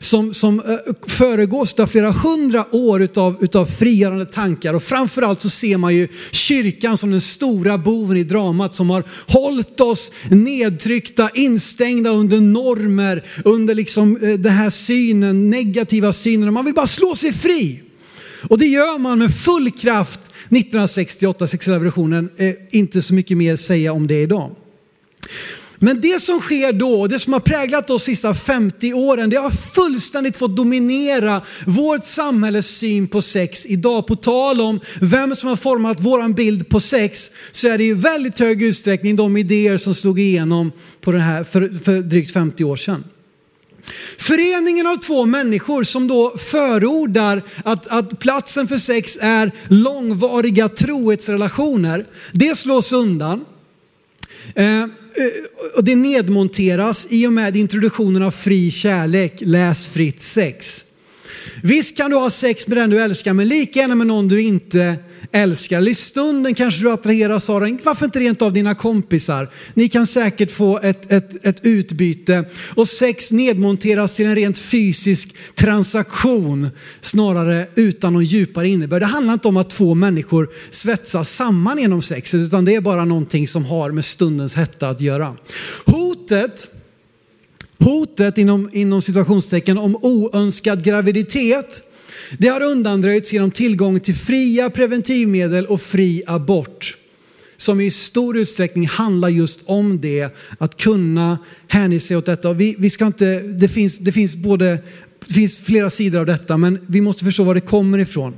som, 0.00 0.34
som 0.34 0.60
eh, 0.60 0.64
föregås 1.06 1.80
av 1.80 1.86
flera 1.86 2.10
hundra 2.10 2.74
år 2.74 3.02
utav, 3.02 3.36
utav 3.40 3.66
frigörande 3.66 4.26
tankar. 4.26 4.74
Och 4.74 4.82
framförallt 4.82 5.40
så 5.40 5.48
ser 5.48 5.76
man 5.76 5.94
ju 5.94 6.08
kyrkan 6.30 6.96
som 6.96 7.10
den 7.10 7.20
stora 7.20 7.78
boven 7.78 8.16
i 8.16 8.24
dramat 8.24 8.74
som 8.74 8.90
har 8.90 9.04
hållit 9.26 9.80
oss 9.80 10.12
nedtryckta, 10.30 11.30
instängda 11.34 12.10
under 12.10 12.40
normer, 12.40 13.24
under 13.44 13.74
liksom 13.74 14.16
eh, 14.16 14.34
den 14.38 14.52
här 14.52 14.70
synen, 14.70 15.50
negativa 15.50 16.12
synen. 16.12 16.54
Man 16.54 16.64
vill 16.64 16.74
bara 16.74 16.86
slå 16.86 17.14
sig 17.14 17.32
fri. 17.32 17.82
Och 18.48 18.58
det 18.58 18.66
gör 18.66 18.98
man 18.98 19.18
med 19.18 19.34
full 19.34 19.70
kraft 19.70 20.20
1968, 20.50 21.46
sexuella 21.46 21.76
revolutionen. 21.76 22.30
Eh, 22.36 22.54
inte 22.70 23.02
så 23.02 23.14
mycket 23.14 23.36
mer 23.36 23.52
att 23.52 23.60
säga 23.60 23.92
om 23.92 24.06
det 24.06 24.22
idag. 24.22 24.50
Men 25.78 26.00
det 26.00 26.22
som 26.22 26.40
sker 26.40 26.72
då, 26.72 27.06
det 27.06 27.18
som 27.18 27.32
har 27.32 27.40
präglat 27.40 27.90
oss 27.90 28.02
sista 28.02 28.34
50 28.34 28.92
åren, 28.92 29.30
det 29.30 29.36
har 29.36 29.50
fullständigt 29.50 30.36
fått 30.36 30.56
dominera 30.56 31.42
vårt 31.66 32.04
samhälles 32.04 32.78
syn 32.78 33.08
på 33.08 33.22
sex 33.22 33.66
idag. 33.66 34.06
På 34.06 34.16
tal 34.16 34.60
om 34.60 34.80
vem 35.00 35.36
som 35.36 35.48
har 35.48 35.56
format 35.56 35.96
vår 36.00 36.28
bild 36.34 36.68
på 36.68 36.80
sex, 36.80 37.30
så 37.50 37.68
är 37.68 37.78
det 37.78 37.84
i 37.84 37.92
väldigt 37.92 38.38
hög 38.38 38.62
utsträckning 38.62 39.16
de 39.16 39.36
idéer 39.36 39.76
som 39.76 39.94
slog 39.94 40.20
igenom 40.20 40.72
på 41.00 41.12
det 41.12 41.18
här 41.18 41.44
för, 41.44 41.84
för 41.84 42.02
drygt 42.02 42.32
50 42.32 42.64
år 42.64 42.76
sedan. 42.76 43.04
Föreningen 44.18 44.86
av 44.86 44.96
två 44.96 45.26
människor 45.26 45.84
som 45.84 46.08
då 46.08 46.34
förordar 46.38 47.42
att, 47.64 47.86
att 47.86 48.18
platsen 48.18 48.68
för 48.68 48.78
sex 48.78 49.18
är 49.20 49.52
långvariga 49.68 50.68
trohetsrelationer, 50.68 52.06
det 52.32 52.58
slås 52.58 52.92
undan. 52.92 53.44
Eh, 54.54 54.86
Eh, 55.18 55.76
och 55.76 55.84
det 55.84 55.96
nedmonteras 55.96 57.06
i 57.10 57.26
och 57.26 57.32
med 57.32 57.56
introduktionen 57.56 58.22
av 58.22 58.30
fri 58.30 58.70
kärlek, 58.70 59.34
läs 59.40 59.86
fritt 59.86 60.20
sex. 60.20 60.84
Visst 61.62 61.96
kan 61.96 62.10
du 62.10 62.16
ha 62.16 62.30
sex 62.30 62.68
med 62.68 62.78
den 62.78 62.90
du 62.90 63.00
älskar, 63.02 63.32
men 63.32 63.48
lika 63.48 63.80
gärna 63.80 63.94
med 63.94 64.06
någon 64.06 64.28
du 64.28 64.42
inte 64.42 64.96
älskar. 65.32 65.76
Eller 65.78 65.90
i 65.90 65.94
stunden 65.94 66.54
kanske 66.54 66.82
du 66.82 66.92
attraheras 66.92 67.50
av 67.50 67.60
den. 67.60 67.78
Varför 67.84 68.04
inte 68.04 68.18
rent 68.18 68.42
av 68.42 68.52
dina 68.52 68.74
kompisar? 68.74 69.48
Ni 69.74 69.88
kan 69.88 70.06
säkert 70.06 70.50
få 70.50 70.78
ett, 70.78 71.12
ett, 71.12 71.46
ett 71.46 71.60
utbyte. 71.62 72.44
Och 72.74 72.88
sex 72.88 73.32
nedmonteras 73.32 74.16
till 74.16 74.26
en 74.26 74.34
rent 74.34 74.58
fysisk 74.58 75.36
transaktion 75.54 76.70
snarare 77.00 77.68
utan 77.74 78.12
någon 78.12 78.24
djupare 78.24 78.68
innebörd. 78.68 79.02
Det 79.02 79.06
handlar 79.06 79.34
inte 79.34 79.48
om 79.48 79.56
att 79.56 79.70
två 79.70 79.94
människor 79.94 80.48
svetsas 80.70 81.30
samman 81.30 81.78
genom 81.78 82.02
sexet 82.02 82.40
utan 82.40 82.64
det 82.64 82.74
är 82.74 82.80
bara 82.80 83.04
någonting 83.04 83.48
som 83.48 83.64
har 83.64 83.90
med 83.90 84.04
stundens 84.04 84.54
hetta 84.54 84.88
att 84.88 85.00
göra. 85.00 85.36
Hotet 85.84 86.68
Hotet 87.80 88.38
inom, 88.38 88.70
inom 88.72 89.02
situationstecken 89.02 89.78
om 89.78 89.96
oönskad 89.96 90.84
graviditet 90.84 91.82
det 92.38 92.48
har 92.48 92.62
undanröjts 92.62 93.32
genom 93.32 93.50
tillgång 93.50 94.00
till 94.00 94.14
fria 94.14 94.70
preventivmedel 94.70 95.66
och 95.66 95.82
fri 95.82 96.22
abort. 96.26 96.96
Som 97.56 97.80
i 97.80 97.90
stor 97.90 98.36
utsträckning 98.36 98.86
handlar 98.86 99.28
just 99.28 99.60
om 99.64 100.00
det, 100.00 100.36
att 100.58 100.76
kunna 100.76 101.38
hänge 101.68 102.00
sig 102.00 102.16
åt 102.16 102.26
detta. 102.26 102.52
Vi, 102.52 102.76
vi 102.78 102.90
ska 102.90 103.06
inte, 103.06 103.40
det, 103.40 103.68
finns, 103.68 103.98
det, 103.98 104.12
finns 104.12 104.36
både, 104.36 104.78
det 105.26 105.34
finns 105.34 105.56
flera 105.56 105.90
sidor 105.90 106.20
av 106.20 106.26
detta, 106.26 106.56
men 106.56 106.78
vi 106.86 107.00
måste 107.00 107.24
förstå 107.24 107.44
var 107.44 107.54
det 107.54 107.60
kommer 107.60 107.98
ifrån. 107.98 108.34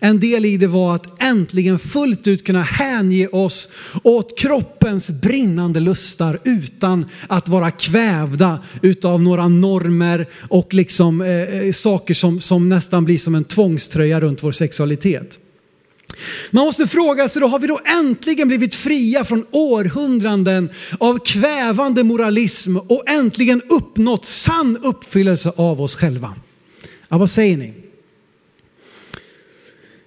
En 0.00 0.20
del 0.20 0.44
i 0.44 0.56
det 0.56 0.66
var 0.66 0.94
att 0.94 1.22
äntligen 1.22 1.78
fullt 1.78 2.26
ut 2.26 2.46
kunna 2.46 2.62
hänge 2.62 3.28
oss 3.28 3.68
åt 4.02 4.38
kroppens 4.38 5.10
brinnande 5.10 5.80
lustar 5.80 6.38
utan 6.44 7.06
att 7.26 7.48
vara 7.48 7.70
kvävda 7.70 8.62
utav 8.82 9.22
några 9.22 9.48
normer 9.48 10.26
och 10.48 10.74
liksom, 10.74 11.20
eh, 11.20 11.28
eh 11.28 11.72
saker 11.72 12.14
som, 12.14 12.40
som 12.40 12.68
nästan 12.68 13.04
blir 13.04 13.18
som 13.18 13.34
en 13.34 13.44
tvångströja 13.44 14.20
runt 14.20 14.42
vår 14.42 14.52
sexualitet. 14.52 15.38
Man 16.50 16.64
måste 16.64 16.86
fråga 16.86 17.28
sig 17.28 17.40
då, 17.40 17.48
har 17.48 17.58
vi 17.58 17.66
då 17.66 17.80
äntligen 18.00 18.48
blivit 18.48 18.74
fria 18.74 19.24
från 19.24 19.46
århundraden 19.50 20.70
av 20.98 21.18
kvävande 21.18 22.04
moralism 22.04 22.76
och 22.76 23.08
äntligen 23.08 23.62
uppnått 23.68 24.24
sann 24.24 24.76
uppfyllelse 24.82 25.52
av 25.56 25.80
oss 25.80 25.94
själva? 25.94 26.34
Ja, 27.08 27.18
vad 27.18 27.30
säger 27.30 27.56
ni? 27.56 27.74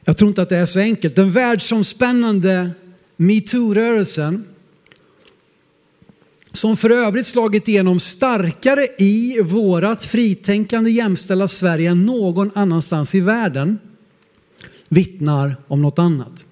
Jag 0.05 0.17
tror 0.17 0.27
inte 0.27 0.41
att 0.41 0.49
det 0.49 0.57
är 0.57 0.65
så 0.65 0.79
enkelt. 0.79 1.15
Den 1.15 1.31
världsomspännande 1.31 2.71
metoo-rörelsen 3.17 4.43
som 6.51 6.77
för 6.77 6.89
övrigt 6.89 7.27
slagit 7.27 7.67
igenom 7.67 7.99
starkare 7.99 8.87
i 8.97 9.41
vårat 9.41 10.05
fritänkande 10.05 10.91
jämställda 10.91 11.47
Sverige 11.47 11.91
än 11.91 12.05
någon 12.05 12.51
annanstans 12.55 13.15
i 13.15 13.19
världen, 13.19 13.79
vittnar 14.89 15.55
om 15.67 15.81
något 15.81 15.99
annat. 15.99 16.45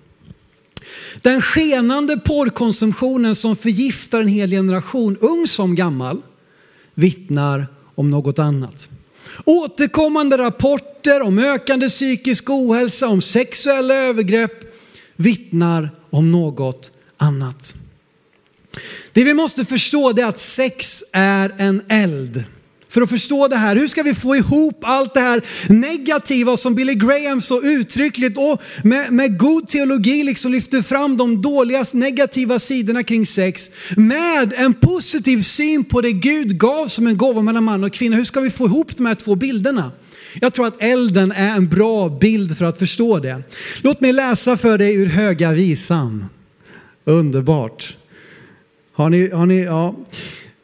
Den 1.22 1.41
skenande 1.41 2.18
porrkonsumtionen 2.18 3.36
som 3.36 3.56
förgiftar 3.56 4.22
en 4.22 4.27
hel 4.27 4.50
generation, 4.50 5.18
ung 5.22 5.48
som 5.48 5.75
gammal, 5.75 6.22
vittnar 6.94 7.68
om 7.96 8.12
något 8.12 8.39
annat. 8.39 8.89
Återkommande 9.46 10.38
rapporter 10.38 10.88
om 11.08 11.39
ökande 11.39 11.88
psykisk 11.88 12.50
ohälsa, 12.50 13.08
om 13.08 13.22
sexuella 13.22 13.94
övergrepp 13.94 14.75
vittnar 15.15 15.89
om 16.10 16.32
något 16.32 16.91
annat. 17.18 17.75
Det 19.13 19.24
vi 19.24 19.34
måste 19.34 19.65
förstå 19.65 20.10
är 20.10 20.25
att 20.25 20.38
sex 20.38 21.03
är 21.13 21.56
en 21.58 21.82
eld. 21.89 22.44
För 22.89 23.01
att 23.01 23.10
förstå 23.10 23.48
det 23.48 23.56
här, 23.56 23.75
hur 23.75 23.88
ska 23.88 24.03
vi 24.03 24.13
få 24.13 24.36
ihop 24.36 24.79
allt 24.82 25.13
det 25.13 25.20
här 25.20 25.41
negativa 25.70 26.58
som 26.58 26.75
Billy 26.75 26.94
Graham 26.94 27.41
så 27.41 27.62
uttryckligt 27.62 28.38
och 28.38 28.62
med, 28.84 29.13
med 29.13 29.39
god 29.39 29.68
teologi 29.68 30.24
liksom 30.24 30.51
lyfter 30.51 30.82
fram 30.82 31.18
de 31.18 31.41
dåliga 31.41 31.86
negativa 31.94 32.60
sidorna 32.60 33.03
kring 33.03 33.25
sex 33.25 33.72
med 33.98 34.53
en 34.58 34.74
positiv 34.74 35.41
syn 35.41 35.84
på 35.84 36.01
det 36.01 36.12
Gud 36.12 36.60
gav 36.60 36.88
som 36.88 37.08
en 37.08 37.18
gåva 37.18 37.41
mellan 37.41 37.63
man 37.63 37.84
och 37.84 37.94
kvinna. 37.94 38.15
Hur 38.15 38.25
ska 38.25 38.39
vi 38.39 38.50
få 38.50 38.65
ihop 38.65 38.98
de 38.98 39.06
här 39.06 39.15
två 39.15 39.36
bilderna? 39.36 39.91
Jag 40.42 40.54
tror 40.54 40.68
att 40.68 40.82
elden 40.82 41.32
är 41.32 41.56
en 41.56 41.70
bra 41.70 42.10
bild 42.10 42.58
för 42.58 42.66
att 42.66 42.80
förstå 42.80 43.20
det. 43.20 43.44
Låt 43.82 44.02
mig 44.02 44.14
läsa 44.14 44.58
för 44.58 44.78
dig 44.78 44.96
ur 44.96 45.06
Höga 45.06 45.52
Visan. 45.52 46.26
Underbart. 47.06 47.96
Har 48.94 49.10
ni, 49.10 49.30
har 49.30 49.46
ni, 49.46 49.64
ja. 49.64 49.96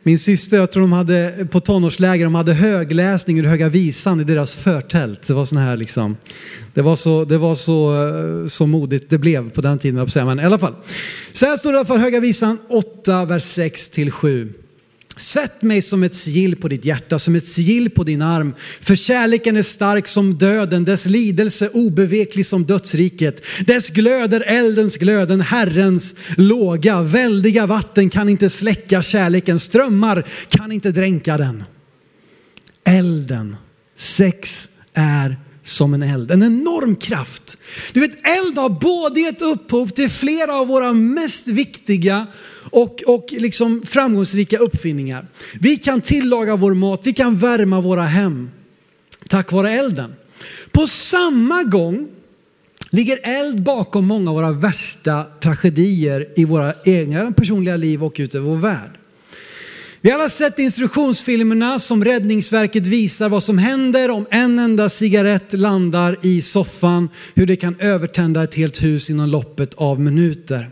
Min 0.04 0.20
syster, 0.20 0.58
jag 0.58 0.72
tror 0.72 0.82
de 0.82 0.92
hade 0.92 1.48
på 1.52 1.60
tonårsläger, 1.60 2.26
de 2.26 2.36
hade 2.36 2.54
högläsning 2.54 3.40
ur 3.40 3.44
Höga 3.44 3.70
Visan 3.70 4.20
i 4.20 4.24
deras 4.24 4.56
förtält. 4.56 5.28
Det 5.28 5.34
var 5.34 5.46
sån 5.46 5.58
här 5.58 5.78
liksom, 5.78 6.18
det 6.74 6.82
var 6.82 6.96
så, 6.96 7.26
det 7.26 7.38
var 7.38 7.56
så, 7.56 8.08
eh, 8.08 8.48
så 8.48 8.68
modigt 8.68 9.10
det 9.10 9.18
blev 9.18 9.50
på 9.50 9.62
den 9.62 9.80
tiden, 9.80 10.08
men 10.16 10.40
i 10.40 10.44
alla 10.44 10.60
fall. 10.60 10.76
Så 11.34 11.46
här 11.46 11.58
står 11.58 11.74
det 11.74 11.86
för 11.86 11.98
Höga 11.98 12.20
Visan 12.20 12.58
8, 12.70 13.26
vers 13.26 13.44
6 13.44 13.90
till 13.90 14.12
7. 14.12 14.54
Sätt 15.18 15.62
mig 15.62 15.82
som 15.82 16.04
ett 16.04 16.14
sigill 16.14 16.56
på 16.56 16.68
ditt 16.68 16.86
hjärta, 16.86 17.20
som 17.20 17.36
ett 17.36 17.46
sigill 17.46 17.90
på 17.90 18.04
din 18.04 18.22
arm. 18.22 18.54
För 18.82 18.96
kärleken 18.96 19.58
är 19.58 19.62
stark 19.62 20.08
som 20.08 20.38
döden, 20.38 20.86
dess 20.86 21.06
lidelse 21.06 21.70
obeveklig 21.70 22.46
som 22.46 22.66
dödsriket. 22.66 23.42
Dess 23.68 23.90
glöd 23.90 24.34
är 24.34 24.42
eldens 24.42 24.98
glöd, 24.98 25.28
den 25.28 25.42
Herrens 25.42 26.16
låga. 26.38 27.02
Väldiga 27.02 27.66
vatten 27.66 28.10
kan 28.10 28.30
inte 28.30 28.50
släcka 28.50 29.02
kärleken, 29.02 29.60
strömmar 29.60 30.28
kan 30.50 30.72
inte 30.72 30.92
dränka 30.92 31.38
den. 31.38 31.64
Elden, 32.86 33.56
sex 33.98 34.70
är 34.94 35.38
som 35.66 35.94
en 35.94 36.04
eld. 36.04 36.32
En 36.32 36.44
enorm 36.44 36.96
kraft. 36.96 37.58
Du 37.94 38.00
vet, 38.00 38.28
eld 38.28 38.58
har 38.58 38.70
både 38.70 39.20
gett 39.20 39.42
upphov 39.42 39.88
till 39.88 40.10
flera 40.10 40.54
av 40.54 40.68
våra 40.68 40.94
mest 40.94 41.48
viktiga 41.48 42.28
och, 42.72 43.04
och 43.08 43.26
liksom 43.30 43.82
framgångsrika 43.86 44.58
uppfinningar. 44.58 45.28
Vi 45.60 45.78
kan 45.78 46.02
tillaga 46.02 46.56
vår 46.56 46.74
mat, 46.74 47.02
vi 47.04 47.14
kan 47.14 47.38
värma 47.38 47.82
våra 47.82 48.04
hem 48.04 48.50
tack 49.28 49.52
vare 49.52 49.72
elden. 49.72 50.16
På 50.72 50.88
samma 50.88 51.64
gång 51.64 52.08
ligger 52.90 53.20
eld 53.24 53.64
bakom 53.64 54.06
många 54.06 54.30
av 54.30 54.36
våra 54.36 54.52
värsta 54.52 55.24
tragedier 55.24 56.28
i 56.36 56.46
våra 56.46 56.74
egna 56.86 57.32
personliga 57.32 57.78
liv 57.78 58.04
och 58.04 58.16
ute 58.18 58.38
i 58.38 58.40
vår 58.40 58.58
värld. 58.58 58.92
Vi 60.06 60.12
har 60.12 60.20
alla 60.20 60.30
sett 60.30 60.60
instruktionsfilmerna 60.60 61.80
som 61.80 62.06
Räddningsverket 62.06 62.88
visar 62.88 63.30
vad 63.30 63.44
som 63.44 63.58
händer 63.58 64.10
om 64.10 64.26
en 64.30 64.60
enda 64.60 64.90
cigarett 64.90 65.54
landar 65.54 66.18
i 66.22 66.42
soffan, 66.42 67.10
hur 67.34 67.46
det 67.46 67.56
kan 67.56 67.76
övertända 67.80 68.44
ett 68.44 68.56
helt 68.56 68.84
hus 68.84 69.10
inom 69.10 69.30
loppet 69.30 69.74
av 69.74 70.00
minuter. 70.00 70.70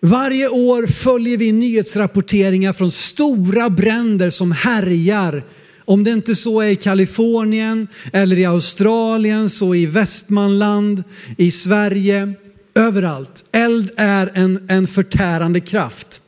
Varje 0.00 0.48
år 0.48 0.86
följer 0.86 1.38
vi 1.38 1.52
nyhetsrapporteringar 1.52 2.72
från 2.72 2.90
stora 2.90 3.70
bränder 3.70 4.30
som 4.30 4.52
härjar. 4.52 5.44
Om 5.84 6.04
det 6.04 6.10
inte 6.10 6.34
så 6.34 6.60
är 6.60 6.68
i 6.68 6.76
Kalifornien 6.76 7.88
eller 8.12 8.38
i 8.38 8.44
Australien 8.44 9.50
så 9.50 9.74
i 9.74 9.86
Västmanland, 9.86 11.02
i 11.38 11.50
Sverige, 11.50 12.32
överallt. 12.74 13.44
Eld 13.52 13.90
är 13.96 14.30
en, 14.34 14.66
en 14.68 14.86
förtärande 14.86 15.60
kraft. 15.60 16.22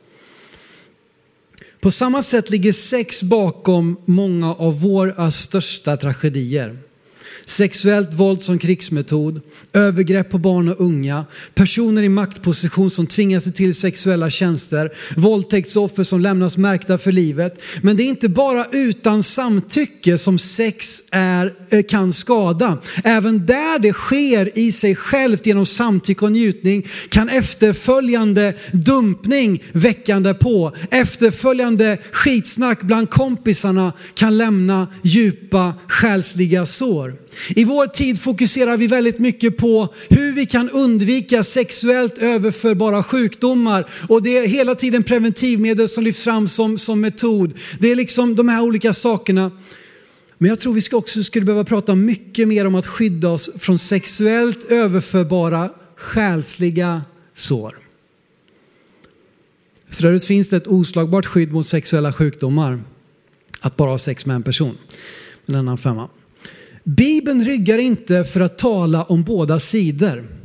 På 1.81 1.91
samma 1.91 2.21
sätt 2.21 2.49
ligger 2.49 2.73
sex 2.73 3.23
bakom 3.23 4.01
många 4.05 4.53
av 4.53 4.81
våra 4.81 5.31
största 5.31 5.97
tragedier 5.97 6.90
sexuellt 7.45 8.13
våld 8.13 8.41
som 8.41 8.59
krigsmetod, 8.59 9.41
övergrepp 9.73 10.29
på 10.29 10.37
barn 10.37 10.69
och 10.69 10.81
unga, 10.81 11.25
personer 11.53 12.03
i 12.03 12.09
maktposition 12.09 12.89
som 12.89 13.07
tvingar 13.07 13.39
sig 13.39 13.53
till 13.53 13.75
sexuella 13.75 14.29
tjänster, 14.29 14.89
våldtäktsoffer 15.17 16.03
som 16.03 16.21
lämnas 16.21 16.57
märkta 16.57 16.97
för 16.97 17.11
livet. 17.11 17.61
Men 17.81 17.97
det 17.97 18.03
är 18.03 18.07
inte 18.07 18.29
bara 18.29 18.65
utan 18.71 19.23
samtycke 19.23 20.17
som 20.17 20.39
sex 20.39 21.03
är, 21.11 21.53
eh, 21.69 21.83
kan 21.83 22.11
skada. 22.11 22.77
Även 23.03 23.45
där 23.45 23.79
det 23.79 23.93
sker 23.93 24.57
i 24.57 24.71
sig 24.71 24.95
självt 24.95 25.45
genom 25.45 25.65
samtycke 25.65 26.25
och 26.25 26.31
njutning 26.31 26.87
kan 27.09 27.29
efterföljande 27.29 28.53
dumpning 28.71 29.63
väckande 29.71 30.33
på, 30.33 30.71
efterföljande 30.91 31.97
skitsnack 32.11 32.81
bland 32.81 33.09
kompisarna 33.09 33.93
kan 34.13 34.37
lämna 34.37 34.87
djupa 35.03 35.73
själsliga 35.87 36.65
sår. 36.65 37.13
I 37.49 37.65
vår 37.65 37.87
tid 37.87 38.21
fokuserar 38.21 38.77
vi 38.77 38.87
väldigt 38.87 39.19
mycket 39.19 39.57
på 39.57 39.93
hur 40.09 40.33
vi 40.33 40.45
kan 40.45 40.69
undvika 40.69 41.43
sexuellt 41.43 42.17
överförbara 42.17 43.03
sjukdomar 43.03 43.85
och 44.09 44.23
det 44.23 44.37
är 44.37 44.47
hela 44.47 44.75
tiden 44.75 45.03
preventivmedel 45.03 45.89
som 45.89 46.03
lyfts 46.03 46.23
fram 46.23 46.47
som, 46.47 46.77
som 46.77 47.01
metod. 47.01 47.53
Det 47.79 47.91
är 47.91 47.95
liksom 47.95 48.35
de 48.35 48.49
här 48.49 48.61
olika 48.61 48.93
sakerna. 48.93 49.51
Men 50.37 50.49
jag 50.49 50.59
tror 50.59 50.73
vi 50.73 50.81
ska 50.81 50.97
också 50.97 51.23
skulle 51.23 51.45
behöva 51.45 51.63
prata 51.63 51.95
mycket 51.95 52.47
mer 52.47 52.67
om 52.67 52.75
att 52.75 52.87
skydda 52.87 53.29
oss 53.29 53.49
från 53.59 53.79
sexuellt 53.79 54.71
överförbara 54.71 55.69
själsliga 55.95 57.01
sår. 57.33 57.75
För 59.89 60.05
övrigt 60.05 60.25
finns 60.25 60.49
det 60.49 60.57
ett 60.57 60.67
oslagbart 60.67 61.25
skydd 61.25 61.51
mot 61.51 61.67
sexuella 61.67 62.13
sjukdomar. 62.13 62.83
Att 63.59 63.77
bara 63.77 63.89
ha 63.89 63.97
sex 63.97 64.25
med 64.25 64.35
en 64.35 64.43
person. 64.43 64.77
En 65.45 65.55
annan 65.55 65.77
femma. 65.77 66.09
Bibeln 66.83 67.45
ryggar 67.45 67.77
inte 67.77 68.23
för 68.23 68.39
att 68.41 68.57
tala 68.57 69.03
om 69.03 69.23
båda 69.23 69.59
sidor. 69.59 70.40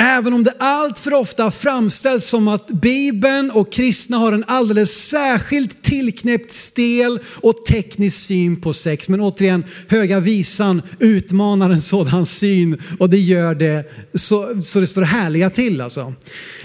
Även 0.00 0.32
om 0.32 0.44
det 0.44 0.54
allt 0.58 0.98
för 0.98 1.14
ofta 1.14 1.50
framställs 1.50 2.28
som 2.28 2.48
att 2.48 2.66
Bibeln 2.66 3.50
och 3.50 3.72
kristna 3.72 4.16
har 4.16 4.32
en 4.32 4.44
alldeles 4.46 5.08
särskilt 5.08 5.82
tillknäppt 5.82 6.52
stel 6.52 7.20
och 7.42 7.64
teknisk 7.64 8.26
syn 8.26 8.60
på 8.60 8.72
sex. 8.72 9.08
Men 9.08 9.20
återigen, 9.20 9.64
Höga 9.88 10.20
Visan 10.20 10.82
utmanar 10.98 11.70
en 11.70 11.80
sådan 11.80 12.26
syn 12.26 12.82
och 12.98 13.10
det 13.10 13.18
gör 13.18 13.54
det 13.54 13.84
så, 14.14 14.62
så 14.62 14.80
det 14.80 14.86
står 14.86 15.02
härliga 15.02 15.50
till. 15.50 15.80
Alltså. 15.80 16.14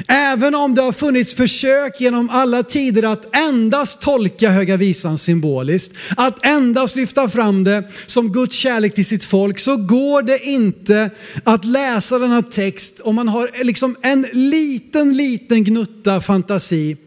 Även 0.07 0.55
om 0.55 0.75
det 0.75 0.81
har 0.81 0.91
funnits 0.91 1.33
försök 1.33 2.01
genom 2.01 2.29
alla 2.29 2.63
tider 2.63 3.03
att 3.03 3.35
endast 3.35 4.01
tolka 4.01 4.49
Höga 4.49 4.77
Visan 4.77 5.17
symboliskt, 5.17 5.95
att 6.17 6.45
endast 6.45 6.95
lyfta 6.95 7.29
fram 7.29 7.63
det 7.63 7.83
som 8.05 8.31
Guds 8.31 8.55
kärlek 8.55 8.95
till 8.95 9.05
sitt 9.05 9.23
folk, 9.23 9.59
så 9.59 9.77
går 9.77 10.21
det 10.21 10.39
inte 10.39 11.09
att 11.43 11.65
läsa 11.65 12.19
denna 12.19 12.41
text 12.41 12.99
om 12.99 13.22
man 13.23 13.33
har 13.33 13.63
liksom 13.63 13.95
en 14.01 14.27
liten, 14.31 15.17
liten 15.17 15.63
gnutta 15.63 16.21
fantasi 16.21 16.97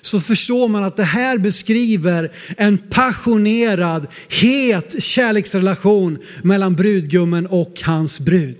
så 0.00 0.20
förstår 0.20 0.68
man 0.68 0.84
att 0.84 0.96
det 0.96 1.04
här 1.04 1.38
beskriver 1.38 2.32
en 2.56 2.78
passionerad, 2.78 4.06
het 4.28 5.02
kärleksrelation 5.02 6.18
mellan 6.42 6.74
brudgummen 6.74 7.46
och 7.46 7.80
hans 7.82 8.20
brud. 8.20 8.56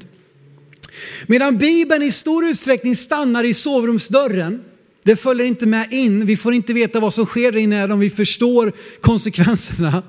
Medan 1.27 1.59
Bibeln 1.59 2.03
i 2.03 2.11
stor 2.11 2.45
utsträckning 2.45 2.97
stannar 2.97 3.45
i 3.45 3.55
sovrumsdörren, 3.55 4.61
det 5.05 5.17
följer 5.17 5.47
inte 5.47 5.67
med 5.67 5.93
in, 5.93 6.27
vi 6.27 6.37
får 6.37 6.55
inte 6.55 6.73
veta 6.73 7.01
vad 7.01 7.15
som 7.15 7.27
sker 7.27 7.53
där 7.53 7.59
inne 7.59 7.85
om 7.85 8.01
vi 8.01 8.11
förstår 8.11 8.73
konsekvenserna, 9.01 10.03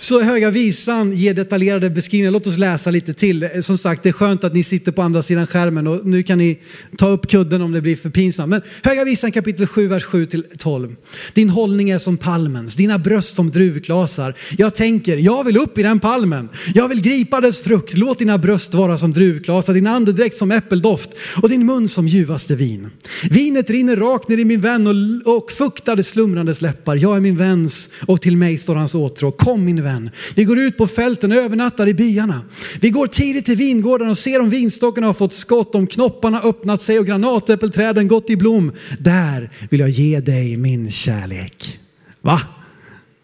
så 0.00 0.20
Höga 0.20 0.50
Visan 0.50 1.12
ger 1.12 1.34
detaljerade 1.34 1.90
beskrivningar. 1.90 2.30
Låt 2.30 2.46
oss 2.46 2.58
läsa 2.58 2.90
lite 2.90 3.14
till. 3.14 3.42
Eh, 3.42 3.60
som 3.60 3.78
sagt, 3.78 4.02
det 4.02 4.08
är 4.08 4.12
skönt 4.12 4.44
att 4.44 4.54
ni 4.54 4.62
sitter 4.62 4.92
på 4.92 5.02
andra 5.02 5.22
sidan 5.22 5.46
skärmen 5.46 5.86
och 5.86 6.06
nu 6.06 6.22
kan 6.22 6.38
ni 6.38 6.58
ta 6.96 7.08
upp 7.08 7.28
kudden 7.28 7.62
om 7.62 7.72
det 7.72 7.80
blir 7.80 7.96
för 7.96 8.10
pinsamt. 8.10 8.50
Men 8.50 8.62
Höga 8.82 9.04
Visan 9.04 9.32
kapitel 9.32 9.66
7, 9.66 9.88
vers 9.88 10.04
7 10.04 10.26
till 10.26 10.44
12. 10.58 10.96
Din 11.32 11.50
hållning 11.50 11.90
är 11.90 11.98
som 11.98 12.16
palmens, 12.16 12.74
dina 12.74 12.98
bröst 12.98 13.34
som 13.34 13.50
druvklasar. 13.50 14.34
Jag 14.58 14.74
tänker, 14.74 15.16
jag 15.16 15.44
vill 15.44 15.56
upp 15.56 15.78
i 15.78 15.82
den 15.82 16.00
palmen. 16.00 16.48
Jag 16.74 16.88
vill 16.88 17.00
gripa 17.00 17.40
dess 17.40 17.60
frukt. 17.60 17.96
Låt 17.96 18.18
dina 18.18 18.38
bröst 18.38 18.74
vara 18.74 18.98
som 18.98 19.12
druvklasar, 19.12 19.74
din 19.74 19.86
andedräkt 19.86 20.36
som 20.36 20.50
äppeldoft 20.50 21.10
och 21.42 21.48
din 21.48 21.66
mun 21.66 21.88
som 21.88 22.08
ljuvaste 22.08 22.54
vin. 22.54 22.90
Vinet 23.30 23.70
rinner 23.70 23.96
rakt 23.96 24.28
ner 24.28 24.38
i 24.38 24.44
min 24.44 24.60
vän 24.60 24.86
och, 24.86 25.36
och 25.36 25.50
fuktar 25.50 25.96
det 25.96 26.02
slumrandes 26.02 26.62
läppar. 26.62 26.96
Jag 26.96 27.16
är 27.16 27.20
min 27.20 27.36
väns 27.36 27.90
och 28.06 28.22
till 28.22 28.36
mig 28.36 28.58
står 28.58 28.74
hans 28.74 28.94
åtrå. 28.94 29.30
Kom 29.30 29.64
min 29.64 29.82
vän 29.82 29.87
vän. 29.88 30.10
Vi 30.34 30.44
går 30.44 30.58
ut 30.58 30.76
på 30.76 30.86
fälten 30.86 31.32
och 31.32 31.38
övernattar 31.38 31.86
i 31.86 31.94
byarna. 31.94 32.42
Vi 32.80 32.90
går 32.90 33.06
tidigt 33.06 33.44
till 33.44 33.56
vingården 33.56 34.08
och 34.08 34.18
ser 34.18 34.40
om 34.40 34.50
vinstockarna 34.50 35.06
har 35.06 35.14
fått 35.14 35.32
skott, 35.32 35.74
om 35.74 35.86
knopparna 35.86 36.40
öppnat 36.42 36.82
sig 36.82 36.98
och 36.98 37.06
granatäppelträden 37.06 38.08
gått 38.08 38.30
i 38.30 38.36
blom. 38.36 38.72
Där 38.98 39.50
vill 39.70 39.80
jag 39.80 39.88
ge 39.88 40.20
dig 40.20 40.56
min 40.56 40.90
kärlek. 40.90 41.78
Va? 42.20 42.40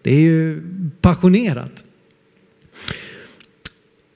Det 0.03 0.11
är 0.11 0.20
ju 0.20 0.62
passionerat. 1.00 1.85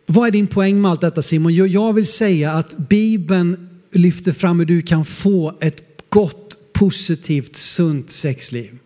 Vad 0.06 0.26
är 0.26 0.30
din 0.30 0.46
poäng 0.46 0.80
med 0.80 0.90
allt 0.90 1.00
detta 1.00 1.22
Simon? 1.22 1.54
Jag 1.54 1.92
vill 1.92 2.06
säga 2.06 2.52
att 2.52 2.76
Bibeln 2.76 3.68
lyfter 3.92 4.32
fram 4.32 4.58
hur 4.58 4.66
du 4.66 4.82
kan 4.82 5.04
få 5.04 5.58
ett 5.60 5.82
gott, 6.08 6.72
positivt, 6.72 7.56
sunt 7.56 8.10
sexliv. 8.10 8.78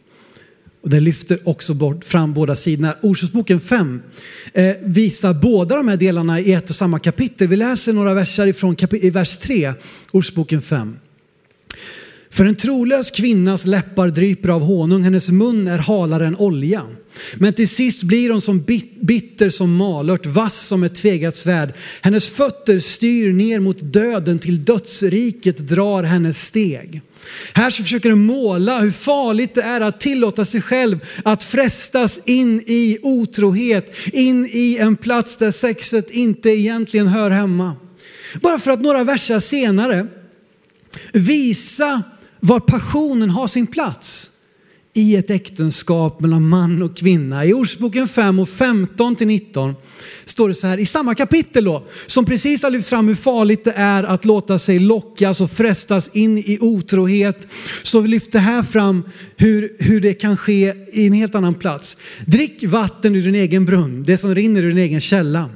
Och 0.83 0.90
den 0.90 1.05
lyfter 1.05 1.38
också 1.45 1.75
bort, 1.75 2.05
fram 2.05 2.33
båda 2.33 2.57
sidorna. 2.57 2.97
Ordspråksboken 3.03 3.61
5 3.61 4.03
eh, 4.53 4.75
visar 4.85 5.35
båda 5.35 5.77
de 5.77 5.88
här 5.88 5.97
delarna 5.97 6.40
i 6.40 6.53
ett 6.53 6.71
och 6.71 6.77
samma 6.77 6.99
kapitel. 6.99 7.49
Vi 7.49 7.57
läser 7.57 7.92
några 7.92 8.14
verser 8.14 8.47
ifrån 8.47 8.77
i 8.90 9.11
vers 9.11 9.38
3, 9.38 9.75
Ordspråksboken 10.12 10.62
5. 10.62 10.97
För 12.33 12.45
en 12.45 12.57
trolös 12.57 13.11
kvinnas 13.11 13.66
läppar 13.66 14.09
dryper 14.09 14.49
av 14.49 14.62
honung, 14.62 15.03
hennes 15.03 15.31
mun 15.31 15.66
är 15.66 15.79
halare 15.79 16.27
än 16.27 16.37
olja. 16.37 16.83
Men 17.35 17.53
till 17.53 17.68
sist 17.68 18.03
blir 18.03 18.31
hon 18.31 18.40
som 18.40 18.64
bitter 19.01 19.51
som 19.51 19.77
malört, 19.77 20.27
vass 20.27 20.66
som 20.66 20.83
ett 20.83 20.95
tvegat 20.95 21.35
svärd. 21.35 21.75
Hennes 22.01 22.29
fötter 22.29 22.79
styr 22.79 23.33
ner 23.33 23.61
mot 23.61 23.79
döden, 23.81 24.38
till 24.38 24.64
dödsriket 24.64 25.59
drar 25.59 26.03
hennes 26.03 26.47
steg. 26.47 27.03
Här 27.53 27.71
så 27.71 27.83
försöker 27.83 28.09
den 28.09 28.27
måla 28.27 28.79
hur 28.81 28.90
farligt 28.90 29.55
det 29.55 29.62
är 29.62 29.81
att 29.81 30.01
tillåta 30.01 30.45
sig 30.45 30.62
själv 30.62 30.99
att 31.25 31.42
frestas 31.42 32.23
in 32.27 32.61
i 32.61 32.99
otrohet, 33.03 33.95
in 34.12 34.47
i 34.53 34.77
en 34.81 34.97
plats 34.97 35.37
där 35.37 35.51
sexet 35.51 36.11
inte 36.11 36.49
egentligen 36.51 37.07
hör 37.07 37.31
hemma. 37.31 37.77
Bara 38.40 38.59
för 38.59 38.71
att 38.71 38.81
några 38.81 39.05
verser 39.05 39.38
senare 39.38 40.07
visa 41.12 42.03
var 42.44 42.61
passionen 42.61 43.31
har 43.31 43.46
sin 43.46 43.66
plats 43.66 44.31
i 44.94 45.16
ett 45.16 45.31
äktenskap 45.31 46.20
mellan 46.20 46.48
man 46.48 46.83
och 46.83 46.96
kvinna. 46.96 47.44
I 47.44 47.52
Ordsboken 47.52 48.09
5 48.09 48.38
och 48.38 48.48
15 48.48 49.16
till 49.16 49.26
19 49.26 49.74
står 50.24 50.48
det 50.48 50.55
så 50.55 50.66
här, 50.66 50.78
i 50.78 50.87
samma 50.87 51.14
kapitel 51.14 51.64
då, 51.64 51.85
som 52.07 52.24
precis 52.24 52.62
har 52.62 52.70
lyft 52.70 52.88
fram 52.88 53.09
hur 53.09 53.14
farligt 53.14 53.64
det 53.64 53.72
är 53.72 54.05
att 54.05 54.24
låta 54.24 54.59
sig 54.59 54.78
lockas 54.78 55.40
och 55.40 55.50
frestas 55.50 56.11
in 56.16 56.38
i 56.38 56.59
otrohet, 56.61 57.48
så 57.83 58.00
lyfter 58.00 58.38
här 58.38 58.62
fram 58.62 59.02
hur, 59.37 59.76
hur 59.78 60.00
det 60.00 60.14
kan 60.14 60.37
ske 60.37 60.74
i 60.92 61.07
en 61.07 61.12
helt 61.12 61.35
annan 61.35 61.55
plats. 61.55 61.96
Drick 62.26 62.64
vatten 62.64 63.16
ur 63.16 63.22
din 63.22 63.35
egen 63.35 63.64
brunn, 63.64 64.02
det 64.02 64.18
som 64.18 64.35
rinner 64.35 64.62
ur 64.62 64.68
din 64.68 64.78
egen 64.78 65.00
källa. 65.00 65.50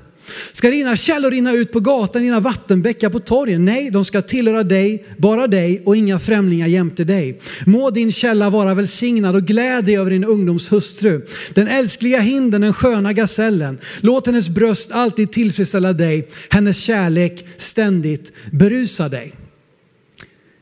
Ska 0.52 0.70
dina 0.70 0.96
källor 0.96 1.30
rinna 1.30 1.52
ut 1.52 1.72
på 1.72 1.80
gatan, 1.80 2.22
dina 2.22 2.40
vattenbäckar 2.40 3.10
på 3.10 3.18
torgen? 3.18 3.64
Nej, 3.64 3.90
de 3.90 4.04
ska 4.04 4.22
tillhöra 4.22 4.62
dig, 4.62 5.04
bara 5.18 5.46
dig 5.46 5.82
och 5.84 5.96
inga 5.96 6.20
främlingar 6.20 6.66
jämte 6.66 7.04
dig. 7.04 7.40
Må 7.66 7.90
din 7.90 8.12
källa 8.12 8.50
vara 8.50 8.74
välsignad 8.74 9.36
och 9.36 9.42
gläd 9.42 9.84
dig 9.84 9.96
över 9.98 10.10
din 10.10 10.24
ungdoms 10.24 10.72
hustru. 10.72 11.26
Den 11.54 11.68
älskliga 11.68 12.20
hinden, 12.20 12.60
den 12.60 12.74
sköna 12.74 13.12
gasellen. 13.12 13.78
Låt 14.00 14.26
hennes 14.26 14.48
bröst 14.48 14.92
alltid 14.92 15.32
tillfredsställa 15.32 15.92
dig, 15.92 16.28
hennes 16.50 16.82
kärlek 16.82 17.46
ständigt 17.56 18.32
berusa 18.52 19.08
dig. 19.08 19.34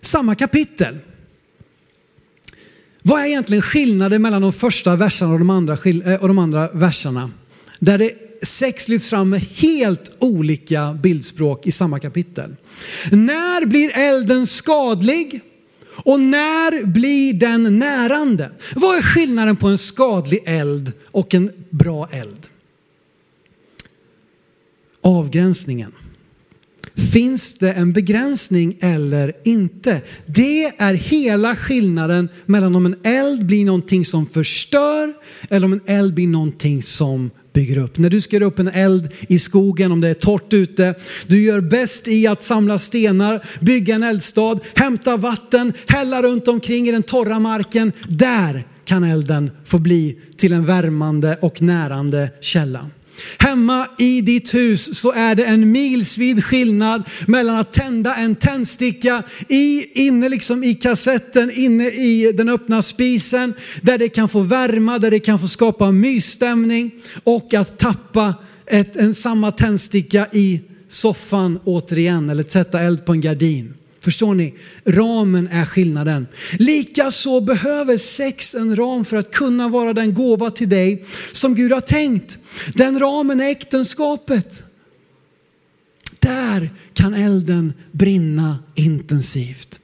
Samma 0.00 0.34
kapitel. 0.34 0.98
Vad 3.02 3.20
är 3.20 3.24
egentligen 3.24 3.62
skillnaden 3.62 4.22
mellan 4.22 4.42
de 4.42 4.52
första 4.52 4.96
verserna 4.96 5.32
och 5.32 5.38
de 5.38 5.50
andra, 5.50 5.74
eh, 5.84 6.22
och 6.22 6.28
de 6.28 6.38
andra 6.38 6.68
verserna? 6.72 7.30
Där 7.78 7.98
det 7.98 8.23
sex 8.44 8.88
lyfts 8.88 9.10
fram 9.10 9.30
med 9.30 9.40
helt 9.40 10.16
olika 10.18 10.98
bildspråk 11.02 11.66
i 11.66 11.72
samma 11.72 11.98
kapitel. 11.98 12.56
När 13.10 13.66
blir 13.66 13.90
elden 13.94 14.46
skadlig? 14.46 15.40
Och 15.86 16.20
när 16.20 16.86
blir 16.86 17.34
den 17.34 17.78
närande? 17.78 18.50
Vad 18.74 18.98
är 18.98 19.02
skillnaden 19.02 19.56
på 19.56 19.68
en 19.68 19.78
skadlig 19.78 20.42
eld 20.46 20.92
och 21.10 21.34
en 21.34 21.50
bra 21.70 22.08
eld? 22.12 22.46
Avgränsningen. 25.02 25.92
Finns 27.12 27.58
det 27.58 27.72
en 27.72 27.92
begränsning 27.92 28.76
eller 28.80 29.32
inte? 29.44 30.02
Det 30.26 30.64
är 30.64 30.94
hela 30.94 31.56
skillnaden 31.56 32.28
mellan 32.46 32.74
om 32.74 32.86
en 32.86 32.96
eld 33.02 33.46
blir 33.46 33.64
någonting 33.64 34.04
som 34.04 34.26
förstör 34.26 35.14
eller 35.50 35.64
om 35.64 35.72
en 35.72 35.80
eld 35.86 36.14
blir 36.14 36.26
någonting 36.26 36.82
som 36.82 37.30
bygger 37.54 37.78
upp. 37.78 37.98
När 37.98 38.10
du 38.10 38.20
ska 38.20 38.36
göra 38.36 38.44
upp 38.44 38.58
en 38.58 38.68
eld 38.68 39.12
i 39.28 39.38
skogen, 39.38 39.92
om 39.92 40.00
det 40.00 40.08
är 40.08 40.14
torrt 40.14 40.52
ute, 40.52 40.94
du 41.26 41.42
gör 41.42 41.60
bäst 41.60 42.08
i 42.08 42.26
att 42.26 42.42
samla 42.42 42.78
stenar, 42.78 43.44
bygga 43.60 43.94
en 43.94 44.02
eldstad, 44.02 44.58
hämta 44.74 45.16
vatten, 45.16 45.72
hälla 45.88 46.22
runt 46.22 46.48
omkring 46.48 46.88
i 46.88 46.92
den 46.92 47.02
torra 47.02 47.38
marken. 47.38 47.92
Där 48.08 48.66
kan 48.84 49.04
elden 49.04 49.50
få 49.64 49.78
bli 49.78 50.18
till 50.36 50.52
en 50.52 50.64
värmande 50.64 51.38
och 51.40 51.62
närande 51.62 52.30
källa. 52.40 52.90
Hemma 53.38 53.86
i 53.98 54.20
ditt 54.20 54.54
hus 54.54 54.98
så 54.98 55.12
är 55.12 55.34
det 55.34 55.44
en 55.44 55.72
milsvid 55.72 56.44
skillnad 56.44 57.02
mellan 57.26 57.56
att 57.56 57.72
tända 57.72 58.14
en 58.14 58.34
tändsticka 58.34 59.22
i, 59.48 59.84
inne 60.06 60.28
liksom 60.28 60.64
i 60.64 60.74
kassetten, 60.74 61.50
inne 61.50 61.86
i 61.86 62.32
den 62.32 62.48
öppna 62.48 62.82
spisen, 62.82 63.54
där 63.82 63.98
det 63.98 64.08
kan 64.08 64.28
få 64.28 64.40
värma, 64.40 64.98
där 64.98 65.10
det 65.10 65.20
kan 65.20 65.38
få 65.38 65.48
skapa 65.48 65.90
mysstämning 65.90 66.90
och 67.24 67.54
att 67.54 67.78
tappa 67.78 68.34
ett, 68.66 68.96
en 68.96 69.14
samma 69.14 69.52
tändsticka 69.52 70.26
i 70.32 70.60
soffan 70.88 71.60
återigen 71.64 72.30
eller 72.30 72.44
sätta 72.44 72.80
eld 72.80 73.06
på 73.06 73.12
en 73.12 73.20
gardin. 73.20 73.74
Förstår 74.04 74.34
ni? 74.34 74.54
Ramen 74.84 75.48
är 75.48 75.64
skillnaden. 75.64 76.26
Likaså 76.58 77.40
behöver 77.40 77.96
sex 77.96 78.54
en 78.54 78.76
ram 78.76 79.04
för 79.04 79.16
att 79.16 79.30
kunna 79.30 79.68
vara 79.68 79.92
den 79.92 80.14
gåva 80.14 80.50
till 80.50 80.68
dig 80.68 81.04
som 81.32 81.54
Gud 81.54 81.72
har 81.72 81.80
tänkt. 81.80 82.38
Den 82.74 82.98
ramen 82.98 83.40
är 83.40 83.50
äktenskapet. 83.50 84.62
Där 86.18 86.70
kan 86.94 87.14
elden 87.14 87.72
brinna 87.92 88.58
intensivt. 88.74 89.80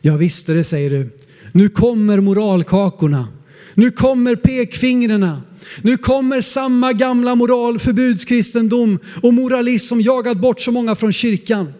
Jag 0.00 0.18
visste 0.18 0.52
det 0.52 0.64
säger 0.64 0.90
du. 0.90 1.16
Nu 1.52 1.68
kommer 1.68 2.20
moralkakorna. 2.20 3.28
Nu 3.74 3.90
kommer 3.90 4.36
pekfingrarna. 4.36 5.42
Nu 5.82 5.96
kommer 5.96 6.40
samma 6.40 6.92
gamla 6.92 7.34
moral, 7.34 7.78
förbudskristendom 7.78 8.98
och 9.22 9.34
moralism 9.34 9.86
som 9.86 10.00
jagat 10.00 10.38
bort 10.38 10.60
så 10.60 10.72
många 10.72 10.94
från 10.94 11.12
kyrkan. 11.12 11.72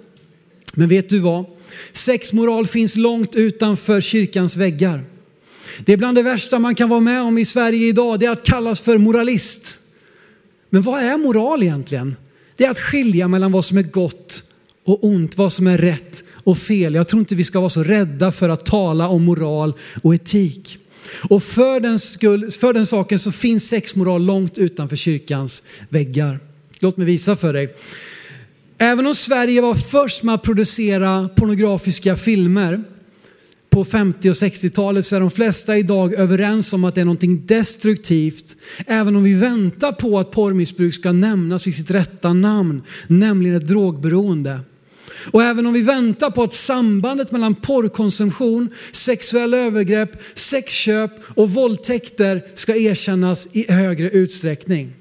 Men 0.75 0.89
vet 0.89 1.09
du 1.09 1.19
vad? 1.19 1.58
Sexmoral 1.93 2.67
finns 2.67 2.97
långt 2.97 3.35
utanför 3.35 4.01
kyrkans 4.01 4.57
väggar. 4.57 5.05
Det 5.85 5.93
är 5.93 5.97
bland 5.97 6.17
det 6.17 6.23
värsta 6.23 6.59
man 6.59 6.75
kan 6.75 6.89
vara 6.89 7.01
med 7.01 7.23
om 7.23 7.39
i 7.39 7.45
Sverige 7.45 7.87
idag, 7.87 8.21
det 8.21 8.27
är 8.27 8.31
att 8.31 8.47
kallas 8.47 8.81
för 8.81 8.99
moralist. 8.99 9.81
Men 10.71 10.83
vad 10.83 11.03
är 11.03 11.19
moral 11.19 11.63
egentligen? 11.63 12.17
Det 12.57 12.65
är 12.65 12.71
att 12.71 12.81
skilja 12.81 13.29
mellan 13.29 13.53
vad 13.53 13.65
som 13.65 13.79
är 13.79 13.83
gott 13.83 14.43
och 14.85 15.05
ont, 15.05 15.37
vad 15.37 15.53
som 15.53 15.67
är 15.67 15.79
rätt 15.79 16.25
och 16.45 16.59
fel. 16.59 16.95
Jag 16.95 17.09
tror 17.09 17.21
inte 17.21 17.35
vi 17.35 17.45
ska 17.45 17.61
vara 17.61 17.71
så 17.71 17.83
rädda 17.83 18.33
för 18.33 18.49
att 18.49 18.67
tala 18.67 19.09
om 19.09 19.25
moral 19.25 19.75
och 20.03 20.15
etik. 20.15 20.79
Och 21.29 21.43
för 21.43 21.81
den, 21.81 21.99
skull, 21.99 22.51
för 22.51 22.73
den 22.73 22.87
saken 22.87 23.19
så 23.19 23.33
finns 23.33 23.69
sexmoral 23.69 24.25
långt 24.25 24.59
utanför 24.59 24.97
kyrkans 24.97 25.63
väggar. 25.89 26.41
Låt 26.81 26.97
mig 26.97 27.07
visa 27.07 27.37
för 27.37 27.53
dig. 27.53 27.75
Även 28.81 29.07
om 29.07 29.15
Sverige 29.15 29.61
var 29.61 29.75
först 29.75 30.23
med 30.23 30.35
att 30.35 30.43
producera 30.43 31.29
pornografiska 31.29 32.17
filmer 32.17 32.85
på 33.71 33.85
50 33.85 34.31
och 34.31 34.35
60-talet 34.35 35.05
så 35.05 35.17
är 35.17 35.21
de 35.21 35.31
flesta 35.31 35.77
idag 35.77 36.15
överens 36.15 36.73
om 36.73 36.85
att 36.85 36.95
det 36.95 37.01
är 37.01 37.05
någonting 37.05 37.47
destruktivt. 37.47 38.57
Även 38.87 39.17
om 39.17 39.25
vi 39.25 39.35
väntar 39.35 39.93
på 39.93 40.19
att 40.19 40.31
porrmissbruk 40.31 40.95
ska 40.95 41.13
nämnas 41.13 41.67
vid 41.67 41.75
sitt 41.75 41.91
rätta 41.91 42.33
namn, 42.33 42.83
nämligen 43.07 43.57
ett 43.57 43.69
drogberoende. 43.69 44.61
Och 45.33 45.43
även 45.43 45.67
om 45.67 45.73
vi 45.73 45.83
väntar 45.83 46.31
på 46.31 46.43
att 46.43 46.53
sambandet 46.53 47.31
mellan 47.33 47.55
porrkonsumtion, 47.55 48.69
sexuella 48.93 49.57
övergrepp, 49.57 50.11
sexköp 50.35 51.11
och 51.35 51.51
våldtäkter 51.51 52.43
ska 52.55 52.77
erkännas 52.77 53.49
i 53.53 53.73
högre 53.73 54.11
utsträckning. 54.11 54.98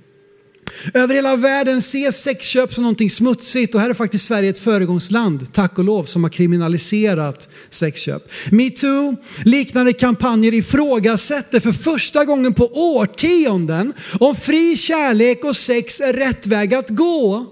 Över 0.93 1.15
hela 1.15 1.35
världen 1.35 1.77
ses 1.77 2.23
sexköp 2.23 2.73
som 2.73 2.83
någonting 2.83 3.09
smutsigt 3.09 3.75
och 3.75 3.81
här 3.81 3.89
är 3.89 3.93
faktiskt 3.93 4.25
Sverige 4.25 4.49
ett 4.49 4.59
föregångsland, 4.59 5.53
tack 5.53 5.77
och 5.77 5.83
lov, 5.83 6.03
som 6.03 6.23
har 6.23 6.29
kriminaliserat 6.29 7.49
sexköp. 7.69 8.23
Metoo, 8.51 9.15
liknande 9.45 9.93
kampanjer 9.93 10.53
ifrågasätter 10.53 11.59
för 11.59 11.71
första 11.71 12.25
gången 12.25 12.53
på 12.53 12.65
årtionden 12.97 13.93
om 14.19 14.35
fri 14.35 14.75
kärlek 14.75 15.43
och 15.43 15.55
sex 15.55 16.01
är 16.01 16.13
rätt 16.13 16.47
väg 16.47 16.73
att 16.73 16.89
gå. 16.89 17.45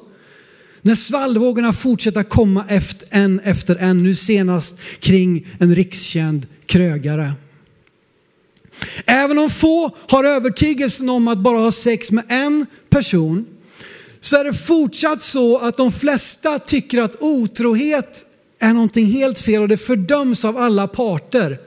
När 0.81 0.95
svallvågorna 0.95 1.73
fortsätter 1.73 2.23
komma 2.23 2.65
efter 2.69 3.07
en 3.11 3.39
efter 3.39 3.75
en, 3.75 4.03
nu 4.03 4.15
senast 4.15 4.79
kring 4.99 5.47
en 5.59 5.75
rikskänd 5.75 6.47
krögare. 6.65 7.33
Även 9.05 9.39
om 9.39 9.49
få 9.49 9.95
har 10.09 10.23
övertygelsen 10.23 11.09
om 11.09 11.27
att 11.27 11.37
bara 11.37 11.59
ha 11.59 11.71
sex 11.71 12.11
med 12.11 12.23
en 12.29 12.65
person 12.89 13.45
så 14.19 14.37
är 14.37 14.43
det 14.43 14.53
fortsatt 14.53 15.21
så 15.21 15.57
att 15.57 15.77
de 15.77 15.91
flesta 15.91 16.59
tycker 16.59 17.01
att 17.01 17.21
otrohet 17.21 18.25
är 18.59 18.73
någonting 18.73 19.05
helt 19.05 19.39
fel 19.39 19.61
och 19.61 19.67
det 19.67 19.77
fördöms 19.77 20.45
av 20.45 20.57
alla 20.57 20.87
parter. 20.87 21.59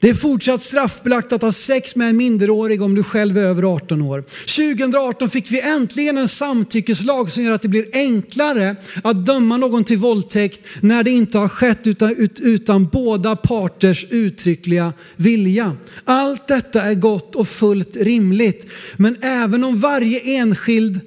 Det 0.00 0.10
är 0.10 0.14
fortsatt 0.14 0.62
straffbelagt 0.62 1.32
att 1.32 1.42
ha 1.42 1.52
sex 1.52 1.96
med 1.96 2.08
en 2.08 2.16
minderårig 2.16 2.82
om 2.82 2.94
du 2.94 3.02
själv 3.02 3.38
är 3.38 3.42
över 3.42 3.62
18 3.62 4.02
år. 4.02 4.24
2018 4.56 5.30
fick 5.30 5.50
vi 5.50 5.60
äntligen 5.60 6.18
en 6.18 6.28
samtyckeslag 6.28 7.30
som 7.30 7.42
gör 7.42 7.52
att 7.52 7.62
det 7.62 7.68
blir 7.68 7.86
enklare 7.92 8.76
att 9.04 9.26
döma 9.26 9.56
någon 9.56 9.84
till 9.84 9.98
våldtäkt 9.98 10.60
när 10.80 11.02
det 11.02 11.10
inte 11.10 11.38
har 11.38 11.48
skett 11.48 11.86
utan, 11.86 12.28
utan 12.38 12.86
båda 12.86 13.36
parters 13.36 14.06
uttryckliga 14.10 14.92
vilja. 15.16 15.76
Allt 16.04 16.48
detta 16.48 16.82
är 16.82 16.94
gott 16.94 17.34
och 17.34 17.48
fullt 17.48 17.96
rimligt. 17.96 18.66
Men 18.96 19.16
även 19.20 19.64
om 19.64 19.80
varje 19.80 20.20
enskild 20.20 21.00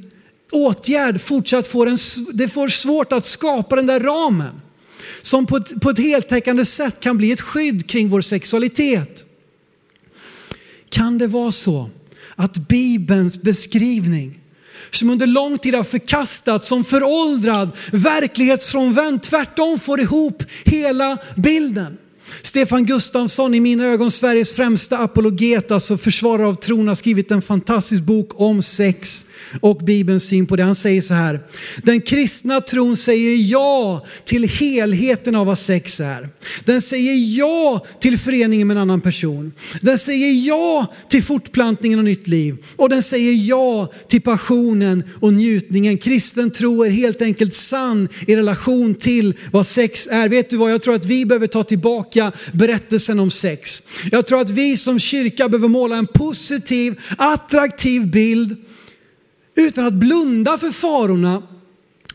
åtgärd 0.51 1.21
fortsatt 1.21 1.67
får 1.67 1.87
en, 1.87 1.97
det 2.33 2.47
får 2.47 2.67
svårt 2.67 3.13
att 3.13 3.25
skapa 3.25 3.75
den 3.75 3.85
där 3.85 3.99
ramen 3.99 4.61
som 5.21 5.45
på 5.45 5.57
ett, 5.57 5.81
på 5.81 5.89
ett 5.89 5.99
heltäckande 5.99 6.65
sätt 6.65 6.99
kan 6.99 7.17
bli 7.17 7.31
ett 7.31 7.41
skydd 7.41 7.89
kring 7.89 8.09
vår 8.09 8.21
sexualitet. 8.21 9.25
Kan 10.89 11.17
det 11.17 11.27
vara 11.27 11.51
så 11.51 11.89
att 12.35 12.57
Bibelns 12.67 13.41
beskrivning 13.41 14.39
som 14.91 15.09
under 15.09 15.27
lång 15.27 15.57
tid 15.57 15.75
har 15.75 15.83
förkastats 15.83 16.67
som 16.67 16.83
föråldrad, 16.83 17.69
verklighetsfrånvänd, 17.91 19.23
tvärtom 19.23 19.79
får 19.79 19.99
ihop 19.99 20.43
hela 20.65 21.17
bilden. 21.35 21.97
Stefan 22.43 22.85
Gustafsson, 22.85 23.53
i 23.55 23.59
mina 23.59 23.85
ögon 23.85 24.11
Sveriges 24.11 24.53
främsta 24.53 24.97
apologet, 24.97 25.71
alltså 25.71 25.97
försvarare 25.97 26.47
av 26.47 26.55
tron, 26.55 26.87
har 26.87 26.95
skrivit 26.95 27.31
en 27.31 27.41
fantastisk 27.41 28.03
bok 28.03 28.41
om 28.41 28.61
sex 28.61 29.25
och 29.61 29.77
Bibelns 29.77 30.23
syn 30.23 30.45
på 30.45 30.55
det. 30.55 30.63
Han 30.63 30.75
säger 30.75 31.01
så 31.01 31.13
här, 31.13 31.39
den 31.83 32.01
kristna 32.01 32.61
tron 32.61 32.97
säger 32.97 33.51
ja 33.51 34.05
till 34.25 34.49
helheten 34.49 35.35
av 35.35 35.45
vad 35.45 35.57
sex 35.57 35.99
är. 35.99 36.29
Den 36.65 36.81
säger 36.81 37.37
ja 37.37 37.85
till 37.99 38.17
föreningen 38.17 38.67
med 38.67 38.77
en 38.77 38.81
annan 38.81 39.01
person. 39.01 39.53
Den 39.81 39.97
säger 39.97 40.47
ja 40.47 40.93
till 41.09 41.23
fortplantningen 41.23 41.99
och 41.99 42.05
nytt 42.05 42.27
liv. 42.27 42.57
Och 42.75 42.89
den 42.89 43.03
säger 43.03 43.49
ja 43.49 43.91
till 44.07 44.21
passionen 44.21 45.03
och 45.19 45.33
njutningen. 45.33 45.97
Kristen 45.97 46.51
tro 46.51 46.83
är 46.83 46.89
helt 46.89 47.21
enkelt 47.21 47.53
sann 47.53 48.07
i 48.27 48.35
relation 48.35 48.95
till 48.95 49.33
vad 49.51 49.65
sex 49.65 50.07
är. 50.11 50.29
Vet 50.29 50.49
du 50.49 50.57
vad, 50.57 50.71
jag 50.71 50.81
tror 50.81 50.95
att 50.95 51.05
vi 51.05 51.25
behöver 51.25 51.47
ta 51.47 51.63
tillbaka 51.63 52.20
tolka 52.21 52.37
berättelsen 52.53 53.19
om 53.19 53.31
sex. 53.31 53.81
Jag 54.11 54.25
tror 54.25 54.41
att 54.41 54.49
vi 54.49 54.77
som 54.77 54.99
kyrka 54.99 55.49
behöver 55.49 55.67
måla 55.67 55.95
en 55.95 56.07
positiv, 56.07 56.99
attraktiv 57.17 58.07
bild 58.07 58.55
utan 59.55 59.85
att 59.85 59.93
blunda 59.93 60.57
för 60.57 60.71
farorna 60.71 61.43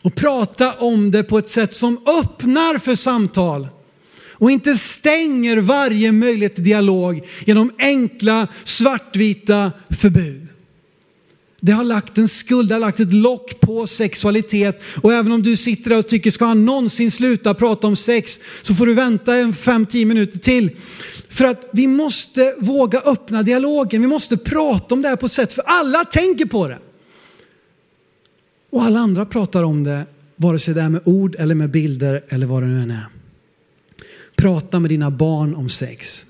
och 0.01 0.15
prata 0.15 0.73
om 0.73 1.11
det 1.11 1.23
på 1.23 1.37
ett 1.37 1.47
sätt 1.47 1.75
som 1.75 1.97
öppnar 1.97 2.77
för 2.77 2.95
samtal 2.95 3.67
och 4.39 4.51
inte 4.51 4.75
stänger 4.75 5.57
varje 5.57 6.11
möjlighet 6.11 6.55
till 6.55 6.63
dialog 6.63 7.21
genom 7.45 7.71
enkla 7.79 8.47
svartvita 8.63 9.71
förbud. 10.01 10.46
Det 11.61 11.71
har 11.71 11.83
lagt 11.83 12.17
en 12.17 12.27
skuld, 12.27 12.69
det 12.69 12.75
har 12.75 12.79
lagt 12.79 12.99
ett 12.99 13.13
lock 13.13 13.59
på 13.59 13.87
sexualitet. 13.87 14.81
Och 15.01 15.13
även 15.13 15.31
om 15.31 15.43
du 15.43 15.55
sitter 15.55 15.89
där 15.89 15.97
och 15.97 16.07
tycker, 16.07 16.31
ska 16.31 16.45
han 16.45 16.65
någonsin 16.65 17.11
sluta 17.11 17.53
prata 17.53 17.87
om 17.87 17.95
sex? 17.95 18.39
Så 18.61 18.75
får 18.75 18.85
du 18.85 18.93
vänta 18.93 19.35
en 19.35 19.53
fem, 19.53 19.85
tio 19.85 20.05
minuter 20.05 20.39
till. 20.39 20.71
För 21.29 21.45
att 21.45 21.69
vi 21.73 21.87
måste 21.87 22.55
våga 22.59 22.99
öppna 22.99 23.43
dialogen. 23.43 24.01
Vi 24.01 24.07
måste 24.07 24.37
prata 24.37 24.95
om 24.95 25.01
det 25.01 25.07
här 25.07 25.15
på 25.15 25.25
ett 25.25 25.31
sätt, 25.31 25.53
för 25.53 25.61
alla 25.61 26.05
tänker 26.05 26.45
på 26.45 26.67
det. 26.67 26.79
Och 28.71 28.83
alla 28.83 28.99
andra 28.99 29.25
pratar 29.25 29.63
om 29.63 29.83
det, 29.83 30.05
vare 30.35 30.59
sig 30.59 30.73
det 30.73 30.81
är 30.81 30.89
med 30.89 31.01
ord 31.05 31.35
eller 31.39 31.55
med 31.55 31.71
bilder 31.71 32.23
eller 32.29 32.47
vad 32.47 32.63
det 32.63 32.67
nu 32.67 32.81
än 32.81 32.91
är. 32.91 33.07
Prata 34.35 34.79
med 34.79 34.89
dina 34.91 35.11
barn 35.11 35.55
om 35.55 35.69
sex. 35.69 36.25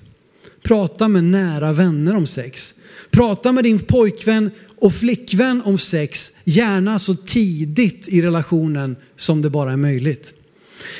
Prata 0.62 1.08
med 1.08 1.24
nära 1.24 1.72
vänner 1.72 2.16
om 2.16 2.26
sex. 2.26 2.74
Prata 3.10 3.52
med 3.52 3.64
din 3.64 3.78
pojkvän 3.78 4.50
och 4.80 4.94
flickvän 4.94 5.62
om 5.62 5.78
sex, 5.78 6.32
gärna 6.44 6.98
så 6.98 7.14
tidigt 7.14 8.08
i 8.08 8.22
relationen 8.22 8.96
som 9.16 9.42
det 9.42 9.50
bara 9.50 9.72
är 9.72 9.76
möjligt. 9.76 10.34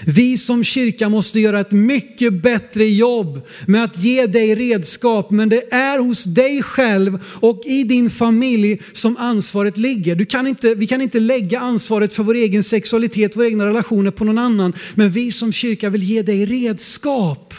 Vi 0.07 0.37
som 0.37 0.65
kyrka 0.65 1.09
måste 1.09 1.41
göra 1.41 1.61
ett 1.61 1.73
mycket 1.73 2.43
bättre 2.43 2.85
jobb 2.85 3.41
med 3.67 3.85
att 3.85 4.05
ge 4.05 4.27
dig 4.27 4.55
redskap, 4.55 5.31
men 5.31 5.49
det 5.49 5.73
är 5.73 5.99
hos 5.99 6.25
dig 6.25 6.63
själv 6.63 7.19
och 7.25 7.63
i 7.65 7.85
din 7.85 8.11
familj 8.11 8.81
som 8.93 9.17
ansvaret 9.17 9.77
ligger. 9.77 10.15
Du 10.15 10.27
kan 10.27 10.47
inte, 10.47 10.75
vi 10.75 10.87
kan 10.87 11.01
inte 11.01 11.21
lägga 11.21 11.61
ansvaret 11.61 12.13
för 12.13 12.23
vår 12.23 12.35
egen 12.35 12.63
sexualitet, 12.63 13.37
våra 13.37 13.47
egna 13.47 13.67
relationer 13.67 14.11
på 14.11 14.25
någon 14.25 14.39
annan, 14.39 14.73
men 14.95 15.11
vi 15.11 15.33
som 15.33 15.53
kyrka 15.53 15.91
vill 15.91 16.03
ge 16.03 16.23
dig 16.23 16.47
redskap 16.47 17.55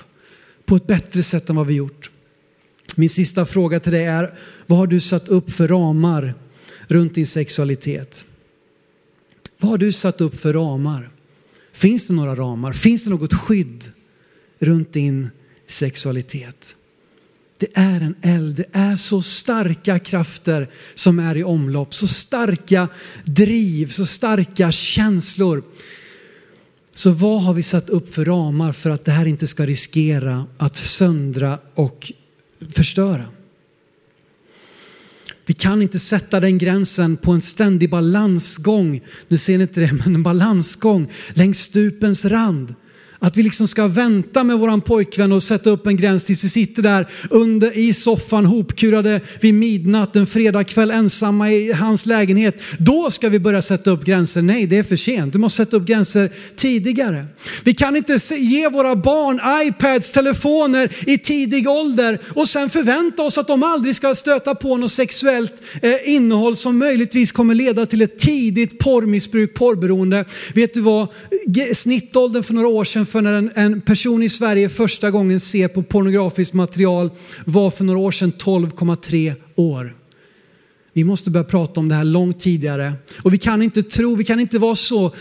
på 0.66 0.76
ett 0.76 0.88
bättre 0.88 1.24
sätt 1.24 1.50
än 1.50 1.56
vad 1.56 1.68
vi 1.68 1.74
gjort. 1.74 2.10
Min 3.00 3.10
sista 3.10 3.46
fråga 3.46 3.80
till 3.80 3.92
dig 3.92 4.06
är, 4.06 4.34
vad 4.66 4.80
har 4.80 4.88
du 4.88 5.00
satt 5.00 5.28
upp 5.28 5.52
för 5.52 5.68
ramar 5.68 6.34
runt 6.88 7.16
din 7.16 7.26
sexualitet? 7.26 8.26
Vad 9.60 9.72
har 9.72 9.78
du 9.78 9.92
satt 9.92 10.22
upp 10.22 10.40
för 10.40 10.54
ramar? 10.54 11.10
Finns 11.74 12.08
det 12.08 12.14
några 12.14 12.36
ramar? 12.36 12.74
Finns 12.74 13.04
det 13.04 13.10
något 13.10 13.34
skydd 13.34 13.86
runt 14.60 14.94
din 14.94 15.30
sexualitet? 15.68 16.76
Det 17.58 17.68
är 17.74 18.02
en 18.02 18.16
eld, 18.22 18.56
det 18.56 18.66
är 18.72 18.96
så 18.96 19.22
starka 19.22 20.00
krafter 20.00 20.70
som 20.96 21.20
är 21.20 21.38
i 21.38 21.44
omlopp, 21.44 21.94
så 21.94 22.08
starka 22.08 22.88
driv, 23.26 23.88
så 23.90 24.06
starka 24.06 24.72
känslor. 24.72 25.64
Så 26.94 27.12
vad 27.12 27.44
har 27.44 27.54
vi 27.54 27.64
satt 27.64 27.90
upp 27.90 28.14
för 28.14 28.26
ramar 28.26 28.74
för 28.74 28.90
att 28.90 29.06
det 29.06 29.12
här 29.12 29.26
inte 29.26 29.48
ska 29.48 29.66
riskera 29.66 30.48
att 30.58 30.76
söndra 30.76 31.60
och 31.76 32.12
förstöra. 32.70 33.26
Vi 35.46 35.54
kan 35.54 35.82
inte 35.82 36.00
sätta 36.00 36.40
den 36.40 36.58
gränsen 36.58 37.18
på 37.18 37.32
en 37.32 37.42
ständig 37.42 37.90
balansgång, 37.90 39.02
nu 39.28 39.38
ser 39.38 39.58
ni 39.58 39.62
inte 39.62 39.80
det, 39.80 39.94
men 39.94 40.16
en 40.16 40.24
balansgång 40.24 41.12
längs 41.34 41.60
stupens 41.60 42.26
rand. 42.26 42.76
Att 43.22 43.38
vi 43.38 43.44
liksom 43.44 43.68
ska 43.68 43.88
vänta 43.88 44.44
med 44.44 44.60
våran 44.60 44.82
pojkvän 44.82 45.32
och 45.32 45.44
sätta 45.44 45.70
upp 45.70 45.88
en 45.88 45.98
gräns 45.98 46.26
tills 46.26 46.44
vi 46.44 46.50
sitter 46.50 46.82
där 46.82 47.08
under 47.30 47.78
i 47.78 47.94
soffan 47.94 48.46
hopkurade 48.46 49.22
vid 49.42 49.54
midnatt 49.54 50.16
en 50.16 50.28
fredagkväll 50.28 50.92
ensamma 50.92 51.52
i 51.52 51.74
hans 51.74 52.06
lägenhet. 52.06 52.62
Då 52.78 53.12
ska 53.12 53.30
vi 53.30 53.40
börja 53.40 53.62
sätta 53.62 53.92
upp 53.92 54.06
gränser. 54.06 54.42
Nej, 54.42 54.68
det 54.68 54.78
är 54.78 54.84
för 54.84 54.96
sent. 54.96 55.34
Du 55.34 55.40
måste 55.40 55.58
sätta 55.58 55.78
upp 55.78 55.86
gränser 55.86 56.30
tidigare. 56.56 57.26
Vi 57.64 57.74
kan 57.74 57.96
inte 57.96 58.18
ge 58.36 58.70
våra 58.70 58.96
barn 58.96 59.68
iPads, 59.68 60.12
telefoner 60.12 60.92
i 61.08 61.18
tidig 61.18 61.70
ålder 61.70 62.20
och 62.36 62.48
sen 62.48 62.70
förvänta 62.70 63.24
oss 63.24 63.38
att 63.38 63.48
de 63.48 63.64
aldrig 63.64 63.96
ska 63.96 64.16
stöta 64.16 64.56
på 64.56 64.78
något 64.78 64.92
sexuellt 64.92 65.54
eh, 65.82 66.14
innehåll 66.16 66.56
som 66.56 66.78
möjligtvis 66.78 67.32
kommer 67.32 67.56
leda 67.56 67.86
till 67.86 68.02
ett 68.02 68.20
tidigt 68.20 68.80
porrmissbruk, 68.80 69.54
porrberoende. 69.54 70.26
Vet 70.54 70.74
du 70.74 70.82
vad? 70.82 71.08
Snittåldern 71.74 72.44
för 72.44 72.54
några 72.54 72.68
år 72.68 72.84
sedan 72.84 73.06
för 73.10 73.22
när 73.22 73.34
en, 73.34 73.52
en 73.56 73.82
person 73.82 74.24
i 74.24 74.30
Sverige 74.30 74.70
första 74.70 75.12
gången 75.12 75.40
ser 75.40 75.68
på 75.68 75.84
pornografiskt 75.84 76.54
material 76.54 77.12
var 77.46 77.72
för 77.72 77.84
några 77.84 78.00
år 78.00 78.12
sedan 78.12 78.34
12,3 78.38 79.34
år. 79.56 79.99
Vi 80.94 81.04
måste 81.04 81.30
börja 81.30 81.44
prata 81.44 81.80
om 81.80 81.90
det 81.90 81.96
här 81.96 82.04
långt 82.04 82.40
tidigare. 82.40 82.94
Och 83.22 83.34
vi 83.34 83.38
kan 83.38 83.62
inte 83.62 83.84
tro, 83.84 84.16
vi 84.16 84.24
kan 84.24 84.40
inte 84.40 84.60
vara 84.60 84.76
så, 84.76 85.12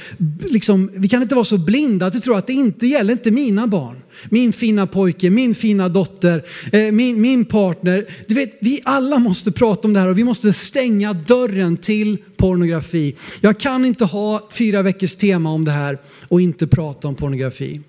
liksom, 0.50 0.90
vi 0.92 1.08
kan 1.08 1.22
inte 1.22 1.34
vara 1.34 1.44
så 1.44 1.58
blinda 1.58 2.06
att 2.06 2.14
vi 2.14 2.20
tror 2.20 2.38
att 2.38 2.46
det 2.46 2.52
inte 2.52 2.86
gäller 2.86 3.12
inte 3.12 3.30
mina 3.30 3.66
barn. 3.66 3.96
Min 4.30 4.52
fina 4.52 4.86
pojke, 4.86 5.30
min 5.30 5.54
fina 5.54 5.88
dotter, 5.88 6.44
eh, 6.72 6.92
min, 6.92 7.20
min 7.20 7.44
partner. 7.44 8.06
Du 8.26 8.34
vet, 8.34 8.58
vi 8.60 8.80
alla 8.84 9.18
måste 9.18 9.52
prata 9.52 9.88
om 9.88 9.94
det 9.94 10.00
här 10.00 10.08
och 10.08 10.18
vi 10.18 10.24
måste 10.24 10.52
stänga 10.52 11.12
dörren 11.12 11.76
till 11.76 12.18
pornografi. 12.36 13.16
Jag 13.40 13.60
kan 13.60 13.84
inte 13.84 14.04
ha 14.04 14.48
fyra 14.52 14.82
veckors 14.82 15.16
tema 15.16 15.50
om 15.50 15.64
det 15.64 15.70
här 15.70 15.98
och 16.28 16.40
inte 16.40 16.66
prata 16.66 17.08
om 17.08 17.14
pornografi. 17.14 17.80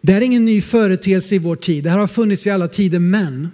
Det 0.00 0.12
här 0.12 0.20
är 0.20 0.24
ingen 0.24 0.44
ny 0.44 0.60
företeelse 0.60 1.34
i 1.34 1.38
vår 1.38 1.56
tid. 1.56 1.84
Det 1.84 1.90
här 1.90 1.98
har 1.98 2.06
funnits 2.06 2.46
i 2.46 2.50
alla 2.50 2.68
tider, 2.68 2.98
men 2.98 3.48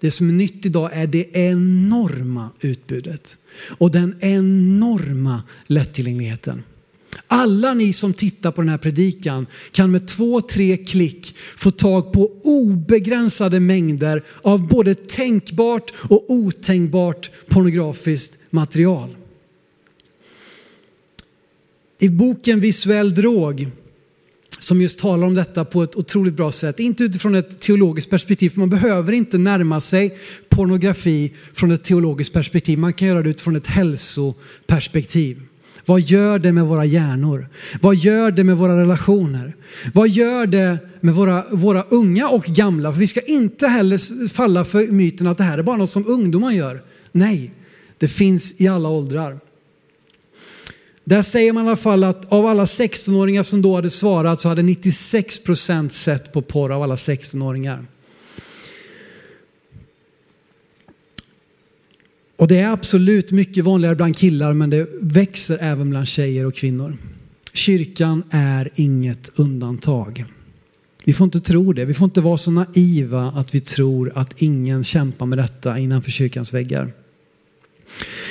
det 0.00 0.10
som 0.10 0.28
är 0.28 0.32
nytt 0.32 0.66
idag 0.66 0.90
är 0.92 1.06
det 1.06 1.36
enorma 1.36 2.50
utbudet 2.60 3.36
och 3.78 3.90
den 3.90 4.16
enorma 4.20 5.42
lättillgängligheten. 5.66 6.62
Alla 7.26 7.74
ni 7.74 7.92
som 7.92 8.12
tittar 8.12 8.50
på 8.50 8.60
den 8.60 8.68
här 8.68 8.78
predikan 8.78 9.46
kan 9.70 9.90
med 9.90 10.08
två, 10.08 10.40
tre 10.40 10.76
klick 10.76 11.36
få 11.36 11.70
tag 11.70 12.12
på 12.12 12.30
obegränsade 12.44 13.60
mängder 13.60 14.24
av 14.42 14.68
både 14.68 14.94
tänkbart 14.94 15.92
och 15.96 16.24
otänkbart 16.30 17.30
pornografiskt 17.48 18.52
material. 18.52 19.16
I 22.00 22.08
boken 22.08 22.60
Visuell 22.60 23.14
drog 23.14 23.70
som 24.66 24.80
just 24.80 24.98
talar 24.98 25.26
om 25.26 25.34
detta 25.34 25.64
på 25.64 25.82
ett 25.82 25.96
otroligt 25.96 26.34
bra 26.34 26.52
sätt. 26.52 26.80
Inte 26.80 27.04
utifrån 27.04 27.34
ett 27.34 27.60
teologiskt 27.60 28.10
perspektiv, 28.10 28.50
för 28.50 28.58
man 28.58 28.70
behöver 28.70 29.12
inte 29.12 29.38
närma 29.38 29.80
sig 29.80 30.18
pornografi 30.48 31.32
från 31.54 31.70
ett 31.70 31.84
teologiskt 31.84 32.32
perspektiv. 32.32 32.78
Man 32.78 32.92
kan 32.92 33.08
göra 33.08 33.22
det 33.22 33.30
utifrån 33.30 33.56
ett 33.56 33.66
hälsoperspektiv. 33.66 35.42
Vad 35.84 36.00
gör 36.00 36.38
det 36.38 36.52
med 36.52 36.66
våra 36.66 36.84
hjärnor? 36.84 37.48
Vad 37.80 37.96
gör 37.96 38.30
det 38.30 38.44
med 38.44 38.56
våra 38.56 38.80
relationer? 38.80 39.56
Vad 39.94 40.08
gör 40.08 40.46
det 40.46 40.78
med 41.00 41.14
våra, 41.14 41.44
våra 41.52 41.82
unga 41.82 42.28
och 42.28 42.44
gamla? 42.44 42.92
För 42.92 43.00
vi 43.00 43.06
ska 43.06 43.20
inte 43.20 43.66
heller 43.66 44.28
falla 44.28 44.64
för 44.64 44.86
myten 44.86 45.26
att 45.26 45.38
det 45.38 45.44
här 45.44 45.58
är 45.58 45.62
bara 45.62 45.76
något 45.76 45.90
som 45.90 46.06
ungdomar 46.06 46.52
gör. 46.52 46.82
Nej, 47.12 47.54
det 47.98 48.08
finns 48.08 48.60
i 48.60 48.68
alla 48.68 48.88
åldrar. 48.88 49.45
Där 51.08 51.22
säger 51.22 51.52
man 51.52 51.64
i 51.64 51.68
alla 51.68 51.76
fall 51.76 52.04
att 52.04 52.32
av 52.32 52.46
alla 52.46 52.64
16-åringar 52.64 53.42
som 53.42 53.62
då 53.62 53.74
hade 53.74 53.90
svarat 53.90 54.40
så 54.40 54.48
hade 54.48 54.62
96% 54.62 55.88
sett 55.88 56.32
på 56.32 56.42
porr 56.42 56.72
av 56.72 56.82
alla 56.82 56.94
16-åringar. 56.94 57.84
Och 62.36 62.48
det 62.48 62.58
är 62.58 62.70
absolut 62.70 63.30
mycket 63.30 63.64
vanligare 63.64 63.94
bland 63.94 64.16
killar 64.16 64.52
men 64.52 64.70
det 64.70 64.88
växer 65.00 65.58
även 65.60 65.90
bland 65.90 66.08
tjejer 66.08 66.46
och 66.46 66.54
kvinnor. 66.54 66.96
Kyrkan 67.52 68.22
är 68.30 68.70
inget 68.74 69.38
undantag. 69.38 70.24
Vi 71.04 71.12
får 71.12 71.24
inte 71.24 71.40
tro 71.40 71.72
det. 71.72 71.84
Vi 71.84 71.94
får 71.94 72.04
inte 72.04 72.20
vara 72.20 72.36
så 72.36 72.50
naiva 72.50 73.32
att 73.36 73.54
vi 73.54 73.60
tror 73.60 74.12
att 74.14 74.42
ingen 74.42 74.84
kämpar 74.84 75.26
med 75.26 75.38
detta 75.38 75.78
innanför 75.78 76.10
kyrkans 76.10 76.52
väggar. 76.52 76.92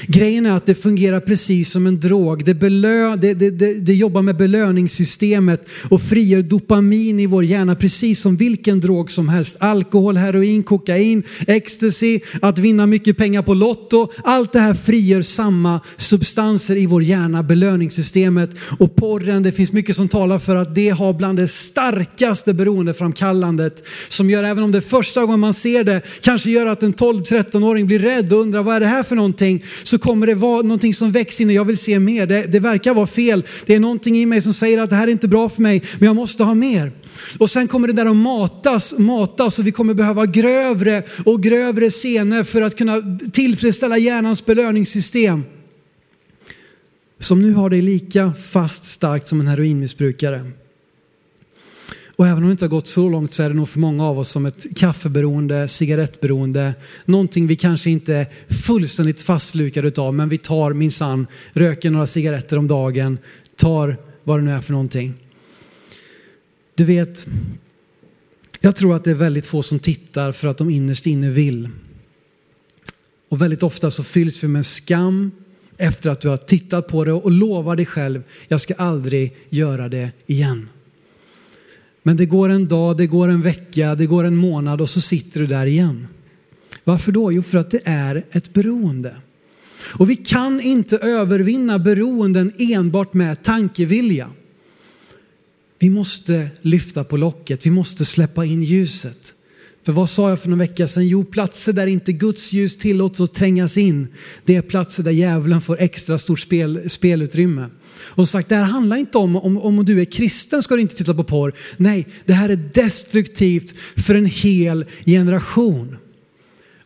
Grejen 0.07 0.45
är 0.45 0.51
att 0.51 0.65
det 0.65 0.75
fungerar 0.75 1.19
precis 1.19 1.71
som 1.71 1.87
en 1.87 1.99
drog. 1.99 2.45
Det, 2.45 2.53
belö, 2.53 3.15
det, 3.15 3.33
det, 3.33 3.49
det, 3.49 3.73
det 3.73 3.93
jobbar 3.93 4.21
med 4.21 4.37
belöningssystemet 4.37 5.67
och 5.89 6.01
frigör 6.01 6.41
dopamin 6.41 7.19
i 7.19 7.25
vår 7.25 7.43
hjärna 7.43 7.75
precis 7.75 8.21
som 8.21 8.37
vilken 8.37 8.79
drog 8.79 9.11
som 9.11 9.29
helst. 9.29 9.57
Alkohol, 9.59 10.17
heroin, 10.17 10.63
kokain, 10.63 11.23
ecstasy, 11.47 12.19
att 12.41 12.59
vinna 12.59 12.85
mycket 12.85 13.17
pengar 13.17 13.41
på 13.41 13.53
Lotto. 13.53 14.07
Allt 14.23 14.53
det 14.53 14.59
här 14.59 14.73
frigör 14.73 15.21
samma 15.21 15.79
substanser 15.97 16.75
i 16.75 16.85
vår 16.85 17.03
hjärna, 17.03 17.43
belöningssystemet. 17.43 18.49
Och 18.79 18.95
porren, 18.95 19.43
det 19.43 19.51
finns 19.51 19.71
mycket 19.71 19.95
som 19.95 20.07
talar 20.07 20.39
för 20.39 20.55
att 20.55 20.75
det 20.75 20.89
har 20.89 21.13
bland 21.13 21.39
det 21.39 21.47
starkaste 21.47 22.53
beroendeframkallandet 22.53 23.83
som 24.09 24.29
gör, 24.29 24.43
även 24.43 24.63
om 24.63 24.71
det 24.71 24.81
första 24.81 25.21
gången 25.21 25.39
man 25.39 25.53
ser 25.53 25.83
det, 25.83 26.01
kanske 26.21 26.49
gör 26.49 26.65
att 26.65 26.83
en 26.83 26.93
12-13-åring 26.93 27.87
blir 27.87 27.99
rädd 27.99 28.33
och 28.33 28.39
undrar 28.39 28.63
vad 28.63 28.75
är 28.75 28.79
det 28.79 28.85
här 28.85 29.03
för 29.03 29.15
någonting? 29.15 29.44
Så 29.83 29.99
kommer 29.99 30.27
det 30.27 30.35
vara 30.35 30.61
någonting 30.61 30.93
som 30.93 31.11
växer 31.11 31.43
in 31.43 31.49
och 31.49 31.55
jag 31.55 31.65
vill 31.65 31.77
se 31.77 31.99
mer. 31.99 32.25
Det, 32.25 32.41
det 32.41 32.59
verkar 32.59 32.93
vara 32.93 33.07
fel. 33.07 33.43
Det 33.65 33.75
är 33.75 33.79
någonting 33.79 34.17
i 34.17 34.25
mig 34.25 34.41
som 34.41 34.53
säger 34.53 34.77
att 34.77 34.89
det 34.89 34.95
här 34.95 35.07
är 35.07 35.11
inte 35.11 35.27
bra 35.27 35.49
för 35.49 35.61
mig, 35.61 35.83
men 35.99 36.07
jag 36.07 36.15
måste 36.15 36.43
ha 36.43 36.53
mer. 36.53 36.91
Och 37.37 37.49
sen 37.49 37.67
kommer 37.67 37.87
det 37.87 37.93
där 37.93 38.05
att 38.05 38.15
matas, 38.15 38.97
matas 38.97 39.59
och 39.59 39.67
vi 39.67 39.71
kommer 39.71 39.93
behöva 39.93 40.25
grövre 40.25 41.03
och 41.25 41.43
grövre 41.43 41.89
scener 41.89 42.43
för 42.43 42.61
att 42.61 42.77
kunna 42.77 43.17
tillfredsställa 43.31 43.97
hjärnans 43.97 44.45
belöningssystem. 44.45 45.43
Som 47.19 47.41
nu 47.41 47.53
har 47.53 47.69
det 47.69 47.81
lika 47.81 48.33
fast 48.33 48.83
starkt 48.83 49.27
som 49.27 49.39
en 49.39 49.47
heroinmissbrukare. 49.47 50.51
Och 52.15 52.27
även 52.27 52.43
om 52.43 52.45
det 52.45 52.51
inte 52.51 52.65
har 52.65 52.69
gått 52.69 52.87
så 52.87 53.09
långt 53.09 53.31
så 53.31 53.43
är 53.43 53.49
det 53.49 53.55
nog 53.55 53.69
för 53.69 53.79
många 53.79 54.05
av 54.05 54.19
oss 54.19 54.29
som 54.29 54.45
ett 54.45 54.77
kaffeberoende, 54.77 55.67
cigarettberoende, 55.67 56.75
någonting 57.05 57.47
vi 57.47 57.55
kanske 57.55 57.89
inte 57.89 58.15
är 58.15 58.27
fullständigt 58.53 59.21
fastlukade 59.21 59.87
utav 59.87 60.13
men 60.13 60.29
vi 60.29 60.37
tar 60.37 60.73
minsann, 60.73 61.27
röker 61.53 61.91
några 61.91 62.07
cigaretter 62.07 62.57
om 62.57 62.67
dagen, 62.67 63.17
tar 63.55 63.97
vad 64.23 64.39
det 64.39 64.43
nu 64.43 64.51
är 64.51 64.61
för 64.61 64.71
någonting. 64.71 65.13
Du 66.75 66.83
vet, 66.83 67.27
jag 68.59 68.75
tror 68.75 68.95
att 68.95 69.03
det 69.03 69.11
är 69.11 69.15
väldigt 69.15 69.47
få 69.47 69.63
som 69.63 69.79
tittar 69.79 70.31
för 70.31 70.47
att 70.47 70.57
de 70.57 70.69
innerst 70.69 71.05
inne 71.05 71.29
vill. 71.29 71.69
Och 73.29 73.41
väldigt 73.41 73.63
ofta 73.63 73.91
så 73.91 74.03
fylls 74.03 74.43
vi 74.43 74.47
med 74.47 74.65
skam 74.65 75.31
efter 75.77 76.09
att 76.09 76.21
du 76.21 76.27
har 76.27 76.37
tittat 76.37 76.87
på 76.87 77.05
det 77.05 77.13
och 77.13 77.31
lovar 77.31 77.75
dig 77.75 77.85
själv, 77.85 78.23
jag 78.47 78.61
ska 78.61 78.73
aldrig 78.73 79.35
göra 79.49 79.89
det 79.89 80.11
igen. 80.25 80.69
Men 82.07 82.17
det 82.17 82.25
går 82.25 82.49
en 82.49 82.67
dag, 82.67 82.97
det 82.97 83.07
går 83.07 83.27
en 83.27 83.41
vecka, 83.41 83.95
det 83.95 84.05
går 84.05 84.23
en 84.23 84.35
månad 84.35 84.81
och 84.81 84.89
så 84.89 85.01
sitter 85.01 85.39
du 85.39 85.47
där 85.47 85.65
igen. 85.65 86.07
Varför 86.83 87.11
då? 87.11 87.31
Jo, 87.31 87.41
för 87.41 87.57
att 87.57 87.71
det 87.71 87.81
är 87.85 88.25
ett 88.31 88.53
beroende. 88.53 89.15
Och 89.81 90.09
vi 90.09 90.15
kan 90.15 90.61
inte 90.61 90.97
övervinna 90.97 91.79
beroenden 91.79 92.51
enbart 92.57 93.13
med 93.13 93.43
tankevilja. 93.43 94.29
Vi 95.79 95.89
måste 95.89 96.49
lyfta 96.61 97.03
på 97.03 97.17
locket, 97.17 97.65
vi 97.65 97.71
måste 97.71 98.05
släppa 98.05 98.45
in 98.45 98.63
ljuset. 98.63 99.33
För 99.85 99.91
vad 99.91 100.09
sa 100.09 100.29
jag 100.29 100.39
för 100.39 100.49
någon 100.49 100.59
vecka 100.59 100.87
sedan? 100.87 101.07
Jo, 101.07 101.23
platser 101.23 101.73
där 101.73 101.87
inte 101.87 102.11
Guds 102.11 102.53
ljus 102.53 102.77
tillåts 102.77 103.21
att 103.21 103.33
trängas 103.33 103.77
in, 103.77 104.07
det 104.43 104.55
är 104.55 104.61
platser 104.61 105.03
där 105.03 105.11
djävulen 105.11 105.61
får 105.61 105.81
extra 105.81 106.17
stort 106.17 106.39
spel, 106.39 106.89
spelutrymme. 106.89 107.69
Och 107.97 108.29
sagt, 108.29 108.49
det 108.49 108.55
här 108.55 108.63
handlar 108.63 108.97
inte 108.97 109.17
om, 109.17 109.35
om, 109.35 109.57
om 109.57 109.85
du 109.85 110.01
är 110.01 110.05
kristen 110.05 110.63
ska 110.63 110.75
du 110.75 110.81
inte 110.81 110.95
titta 110.95 111.13
på 111.13 111.23
porr. 111.23 111.53
Nej, 111.77 112.07
det 112.25 112.33
här 112.33 112.49
är 112.49 112.55
destruktivt 112.73 113.75
för 113.97 114.15
en 114.15 114.25
hel 114.25 114.85
generation. 115.05 115.97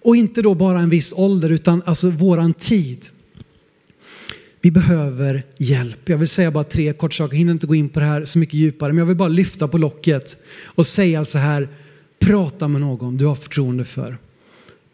Och 0.01 0.15
inte 0.15 0.41
då 0.41 0.53
bara 0.53 0.79
en 0.79 0.89
viss 0.89 1.13
ålder 1.15 1.49
utan 1.49 1.81
alltså 1.85 2.09
våran 2.09 2.53
tid. 2.53 3.05
Vi 4.61 4.71
behöver 4.71 5.43
hjälp. 5.57 6.09
Jag 6.09 6.17
vill 6.17 6.27
säga 6.27 6.51
bara 6.51 6.63
tre 6.63 6.93
kort 6.93 7.13
saker, 7.13 7.33
jag 7.33 7.37
hinner 7.37 7.51
inte 7.51 7.67
gå 7.67 7.75
in 7.75 7.89
på 7.89 7.99
det 7.99 8.05
här 8.05 8.25
så 8.25 8.39
mycket 8.39 8.53
djupare, 8.53 8.93
men 8.93 8.97
jag 8.97 9.05
vill 9.05 9.15
bara 9.15 9.29
lyfta 9.29 9.67
på 9.67 9.77
locket 9.77 10.37
och 10.65 10.87
säga 10.87 11.25
så 11.25 11.37
här, 11.37 11.69
prata 12.19 12.67
med 12.67 12.81
någon 12.81 13.17
du 13.17 13.25
har 13.25 13.35
förtroende 13.35 13.85
för. 13.85 14.17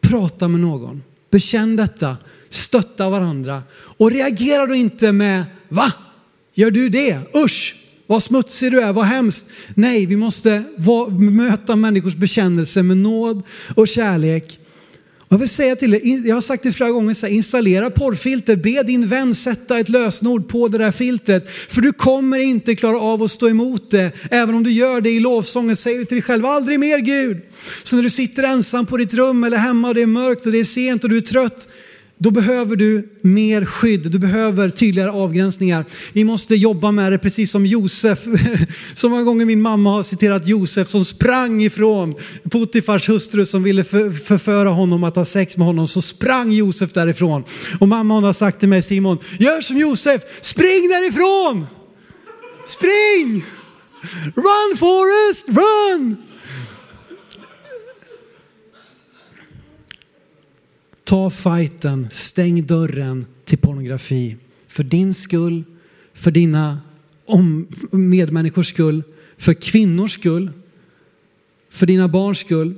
Prata 0.01 0.47
med 0.47 0.59
någon, 0.59 1.03
bekänn 1.31 1.75
detta, 1.75 2.17
stötta 2.49 3.09
varandra 3.09 3.63
och 3.73 4.11
reagera 4.11 4.65
då 4.65 4.75
inte 4.75 5.11
med 5.11 5.45
va? 5.69 5.93
Gör 6.57 6.71
du 6.71 6.89
det? 6.89 7.19
Usch! 7.35 7.75
Vad 8.07 8.23
smutsig 8.23 8.71
du 8.71 8.81
är, 8.81 8.93
vad 8.93 9.05
hemskt. 9.05 9.49
Nej, 9.73 10.05
vi 10.05 10.15
måste 10.15 10.63
möta 11.19 11.75
människors 11.75 12.15
bekännelse 12.15 12.83
med 12.83 12.97
nåd 12.97 13.43
och 13.75 13.87
kärlek. 13.87 14.59
Jag 15.29 15.37
vill 15.37 15.49
säga 15.49 15.75
till 15.75 15.93
er, 15.93 16.27
jag 16.27 16.35
har 16.35 16.41
sagt 16.41 16.63
det 16.63 16.73
flera 16.73 16.91
gånger, 16.91 17.13
så 17.13 17.25
här, 17.25 17.33
installera 17.33 17.89
porrfilter, 17.89 18.55
be 18.55 18.83
din 18.83 19.07
vän 19.07 19.35
sätta 19.35 19.79
ett 19.79 19.89
lösenord 19.89 20.47
på 20.47 20.67
det 20.67 20.77
där 20.77 20.91
filtret. 20.91 21.49
För 21.49 21.81
du 21.81 21.93
kommer 21.93 22.37
inte 22.37 22.75
klara 22.75 22.99
av 22.99 23.23
att 23.23 23.31
stå 23.31 23.49
emot 23.49 23.91
det. 23.91 24.11
Även 24.31 24.55
om 24.55 24.63
du 24.63 24.71
gör 24.71 25.01
det 25.01 25.09
i 25.09 25.19
lovsången, 25.19 25.75
säger 25.75 25.99
du 25.99 26.05
till 26.05 26.15
dig 26.15 26.21
själv, 26.21 26.45
aldrig 26.45 26.79
mer 26.79 26.97
Gud. 26.97 27.37
Så 27.83 27.95
när 27.95 28.03
du 28.03 28.09
sitter 28.09 28.43
ensam 28.43 28.85
på 28.85 28.97
ditt 28.97 29.13
rum 29.13 29.43
eller 29.43 29.57
hemma 29.57 29.87
och 29.87 29.95
det 29.95 30.01
är 30.01 30.05
mörkt 30.05 30.45
och 30.45 30.51
det 30.51 30.59
är 30.59 30.63
sent 30.63 31.03
och 31.03 31.09
du 31.09 31.17
är 31.17 31.21
trött, 31.21 31.67
då 32.17 32.31
behöver 32.31 32.75
du 32.75 33.09
mer 33.21 33.65
skydd, 33.65 34.11
du 34.11 34.19
behöver 34.19 34.69
tydligare 34.69 35.11
avgränsningar. 35.11 35.85
Vi 36.13 36.23
måste 36.23 36.55
jobba 36.55 36.91
med 36.91 37.11
det 37.11 37.17
precis 37.17 37.51
som 37.51 37.65
Josef. 37.65 38.19
Så 38.93 39.09
många 39.09 39.23
gånger 39.23 39.45
min 39.45 39.61
mamma 39.61 39.91
har 39.91 40.03
citerat 40.03 40.47
Josef 40.47 40.89
som 40.89 41.05
sprang 41.05 41.63
ifrån 41.63 42.15
Potifars 42.51 43.09
hustru 43.09 43.45
som 43.45 43.63
ville 43.63 43.83
förföra 43.83 44.69
honom 44.69 45.03
att 45.03 45.15
ha 45.15 45.25
sex 45.25 45.57
med 45.57 45.67
honom. 45.67 45.87
Så 45.87 46.01
sprang 46.01 46.51
Josef 46.51 46.93
därifrån. 46.93 47.43
Och 47.79 47.87
mamma 47.87 48.13
hon 48.13 48.23
har 48.23 48.33
sagt 48.33 48.59
till 48.59 48.69
mig 48.69 48.81
Simon, 48.81 49.17
gör 49.39 49.61
som 49.61 49.77
Josef, 49.77 50.21
spring 50.41 50.89
därifrån! 50.89 51.67
Spring! 52.67 53.45
Run 54.35 54.77
Forest, 54.77 55.47
run! 55.47 56.17
Ta 61.05 61.29
fighten, 61.29 62.07
stäng 62.11 62.65
dörren 62.65 63.25
till 63.45 63.57
pornografi. 63.57 64.37
För 64.67 64.83
din 64.83 65.13
skull, 65.13 65.63
för 66.13 66.31
dina 66.31 66.79
medmänniskors 67.91 68.67
skull, 68.67 69.03
för 69.37 69.53
kvinnors 69.53 70.11
skull, 70.11 70.51
för 71.69 71.85
dina 71.85 72.07
barns 72.07 72.37
skull. 72.37 72.75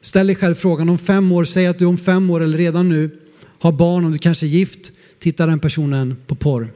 Ställ 0.00 0.26
dig 0.26 0.36
själv 0.36 0.54
frågan 0.54 0.88
om 0.88 0.98
fem 0.98 1.32
år, 1.32 1.44
säg 1.44 1.66
att 1.66 1.78
du 1.78 1.84
om 1.84 1.98
fem 1.98 2.30
år 2.30 2.42
eller 2.42 2.58
redan 2.58 2.88
nu 2.88 3.10
har 3.58 3.72
barn, 3.72 4.04
om 4.04 4.12
du 4.12 4.18
kanske 4.18 4.46
är 4.46 4.48
gift, 4.48 4.92
tittar 5.18 5.46
den 5.46 5.58
personen 5.58 6.16
på 6.26 6.34
porr. 6.34 6.72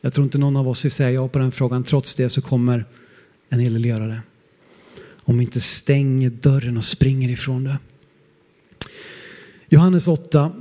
Jag 0.00 0.12
tror 0.12 0.24
inte 0.24 0.38
någon 0.38 0.56
av 0.56 0.68
oss 0.68 0.84
vill 0.84 0.92
säga 0.92 1.10
ja 1.10 1.28
på 1.28 1.38
den 1.38 1.52
frågan. 1.52 1.84
Trots 1.84 2.14
det 2.14 2.30
så 2.30 2.42
kommer 2.42 2.84
en 3.48 3.60
hel 3.60 3.72
del 3.72 3.84
göra 3.84 4.06
det. 4.06 4.22
Om 5.06 5.38
vi 5.38 5.44
inte 5.44 5.60
stänger 5.60 6.30
dörren 6.30 6.76
och 6.76 6.84
springer 6.84 7.28
ifrån 7.28 7.64
det. 7.64 7.78
Johannes 9.72 10.08
8 10.08 10.52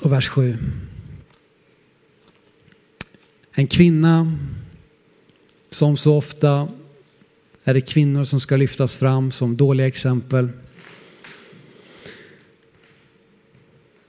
och 0.00 0.12
vers 0.12 0.28
7. 0.28 0.58
En 3.54 3.66
kvinna, 3.66 4.38
som 5.70 5.96
så 5.96 6.16
ofta 6.16 6.68
är 7.64 7.74
det 7.74 7.80
kvinnor 7.80 8.24
som 8.24 8.40
ska 8.40 8.56
lyftas 8.56 8.94
fram 8.94 9.32
som 9.32 9.56
dåliga 9.56 9.86
exempel. 9.86 10.48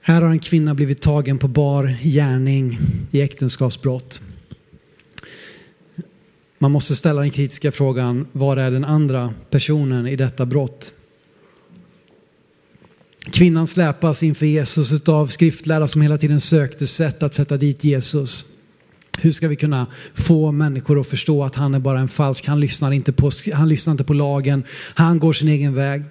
Här 0.00 0.22
har 0.22 0.30
en 0.30 0.38
kvinna 0.38 0.74
blivit 0.74 1.02
tagen 1.02 1.38
på 1.38 1.48
bar 1.48 1.96
gärning 2.02 2.78
i 3.10 3.20
äktenskapsbrott. 3.22 4.20
Man 6.58 6.70
måste 6.70 6.96
ställa 6.96 7.20
den 7.20 7.30
kritiska 7.30 7.72
frågan, 7.72 8.26
var 8.32 8.56
är 8.56 8.70
den 8.70 8.84
andra 8.84 9.34
personen 9.50 10.06
i 10.06 10.16
detta 10.16 10.46
brott? 10.46 10.92
Kvinnan 13.34 13.66
släpas 13.66 14.22
inför 14.22 14.46
Jesus 14.46 15.08
av 15.08 15.26
skriftlärare 15.26 15.88
som 15.88 16.02
hela 16.02 16.18
tiden 16.18 16.40
sökte 16.40 16.86
sätt 16.86 17.22
att 17.22 17.34
sätta 17.34 17.56
dit 17.56 17.84
Jesus. 17.84 18.44
Hur 19.18 19.32
ska 19.32 19.48
vi 19.48 19.56
kunna 19.56 19.86
få 20.14 20.52
människor 20.52 21.00
att 21.00 21.06
förstå 21.06 21.44
att 21.44 21.54
han 21.54 21.74
är 21.74 21.78
bara 21.78 21.98
en 21.98 22.08
falsk, 22.08 22.46
han 22.46 22.60
lyssnar 22.60 22.92
inte 22.92 23.12
på, 23.12 23.30
han 23.54 23.68
lyssnar 23.68 23.90
inte 23.90 24.04
på 24.04 24.12
lagen, 24.12 24.64
han 24.94 25.18
går 25.18 25.32
sin 25.32 25.48
egen 25.48 25.74
väg. 25.74 26.02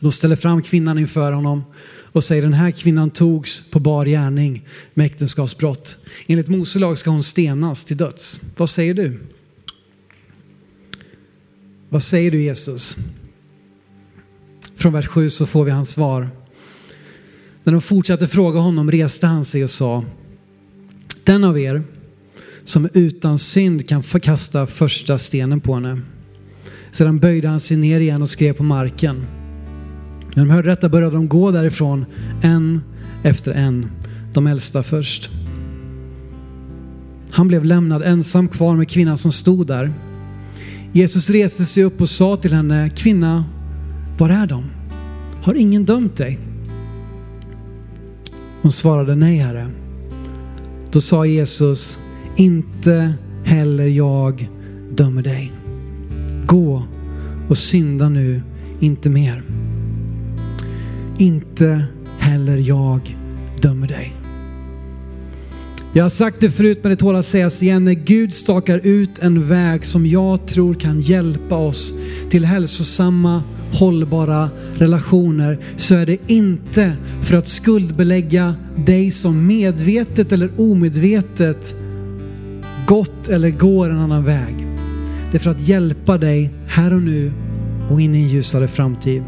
De 0.00 0.12
ställer 0.12 0.36
fram 0.36 0.62
kvinnan 0.62 0.98
inför 0.98 1.32
honom 1.32 1.64
och 2.12 2.24
säger 2.24 2.42
den 2.42 2.54
här 2.54 2.70
kvinnan 2.70 3.10
togs 3.10 3.70
på 3.70 3.80
bar 3.80 4.06
gärning 4.06 4.68
med 4.94 5.06
äktenskapsbrott. 5.06 5.96
Enligt 6.26 6.48
Mose 6.48 6.78
lag 6.78 6.98
ska 6.98 7.10
hon 7.10 7.22
stenas 7.22 7.84
till 7.84 7.96
döds. 7.96 8.40
Vad 8.56 8.70
säger 8.70 8.94
du? 8.94 9.20
Vad 11.88 12.02
säger 12.02 12.30
du 12.30 12.42
Jesus? 12.42 12.96
Från 14.76 14.92
vers 14.92 15.06
7 15.06 15.30
så 15.30 15.46
får 15.46 15.64
vi 15.64 15.70
hans 15.70 15.90
svar. 15.90 16.28
När 17.64 17.72
de 17.72 17.82
fortsatte 17.82 18.28
fråga 18.28 18.60
honom 18.60 18.90
reste 18.90 19.26
han 19.26 19.44
sig 19.44 19.64
och 19.64 19.70
sa 19.70 20.04
Den 21.24 21.44
av 21.44 21.58
er 21.58 21.82
som 22.64 22.88
utan 22.94 23.38
synd 23.38 23.88
kan 23.88 24.02
förkasta 24.02 24.66
första 24.66 25.18
stenen 25.18 25.60
på 25.60 25.74
henne. 25.74 26.00
Sedan 26.90 27.18
böjde 27.18 27.48
han 27.48 27.60
sig 27.60 27.76
ner 27.76 28.00
igen 28.00 28.22
och 28.22 28.28
skrev 28.28 28.52
på 28.52 28.62
marken. 28.62 29.26
När 30.34 30.44
de 30.44 30.50
hörde 30.50 30.68
detta 30.68 30.88
började 30.88 31.16
de 31.16 31.28
gå 31.28 31.50
därifrån, 31.50 32.06
en 32.42 32.80
efter 33.22 33.52
en, 33.52 33.90
de 34.32 34.46
äldsta 34.46 34.82
först. 34.82 35.30
Han 37.30 37.48
blev 37.48 37.64
lämnad 37.64 38.02
ensam 38.02 38.48
kvar 38.48 38.76
med 38.76 38.88
kvinnan 38.88 39.18
som 39.18 39.32
stod 39.32 39.66
där. 39.66 39.92
Jesus 40.92 41.30
reste 41.30 41.64
sig 41.64 41.84
upp 41.84 42.00
och 42.00 42.10
sa 42.10 42.36
till 42.36 42.52
henne, 42.52 42.90
kvinna, 42.90 43.44
var 44.18 44.30
är 44.30 44.46
de? 44.46 44.64
Har 45.42 45.54
ingen 45.54 45.84
dömt 45.84 46.16
dig? 46.16 46.38
Hon 48.62 48.72
svarade, 48.72 49.14
nej 49.14 49.36
herre. 49.38 49.70
Då 50.92 51.00
sa 51.00 51.26
Jesus, 51.26 51.98
inte 52.36 53.14
heller 53.44 53.86
jag 53.86 54.48
dömer 54.90 55.22
dig. 55.22 55.52
Gå 56.46 56.84
och 57.48 57.58
synda 57.58 58.08
nu 58.08 58.42
inte 58.80 59.10
mer. 59.10 59.42
Inte 61.18 61.86
heller 62.18 62.56
jag 62.56 63.16
dömer 63.62 63.88
dig. 63.88 64.12
Jag 65.92 66.04
har 66.04 66.08
sagt 66.08 66.36
det 66.40 66.50
förut 66.50 66.78
men 66.82 66.90
det 66.90 66.96
tål 66.96 67.16
att 67.16 67.24
sägas 67.24 67.62
igen. 67.62 67.84
När 67.84 67.92
Gud 67.92 68.34
stakar 68.34 68.80
ut 68.86 69.18
en 69.18 69.48
väg 69.48 69.86
som 69.86 70.06
jag 70.06 70.46
tror 70.46 70.74
kan 70.74 71.00
hjälpa 71.00 71.56
oss 71.56 71.94
till 72.30 72.44
hälsosamma, 72.44 73.42
hållbara 73.74 74.50
relationer 74.74 75.58
så 75.76 75.94
är 75.94 76.06
det 76.06 76.18
inte 76.26 76.92
för 77.22 77.36
att 77.36 77.48
skuldbelägga 77.48 78.54
dig 78.76 79.10
som 79.10 79.46
medvetet 79.46 80.32
eller 80.32 80.50
omedvetet 80.56 81.74
gått 82.86 83.28
eller 83.28 83.50
går 83.50 83.90
en 83.90 83.98
annan 83.98 84.24
väg. 84.24 84.66
Det 85.30 85.38
är 85.38 85.40
för 85.40 85.50
att 85.50 85.68
hjälpa 85.68 86.18
dig 86.18 86.50
här 86.66 86.94
och 86.94 87.02
nu 87.02 87.32
och 87.90 88.00
in 88.00 88.14
i 88.14 88.18
en 88.18 88.28
ljusare 88.28 88.68
framtid. 88.68 89.22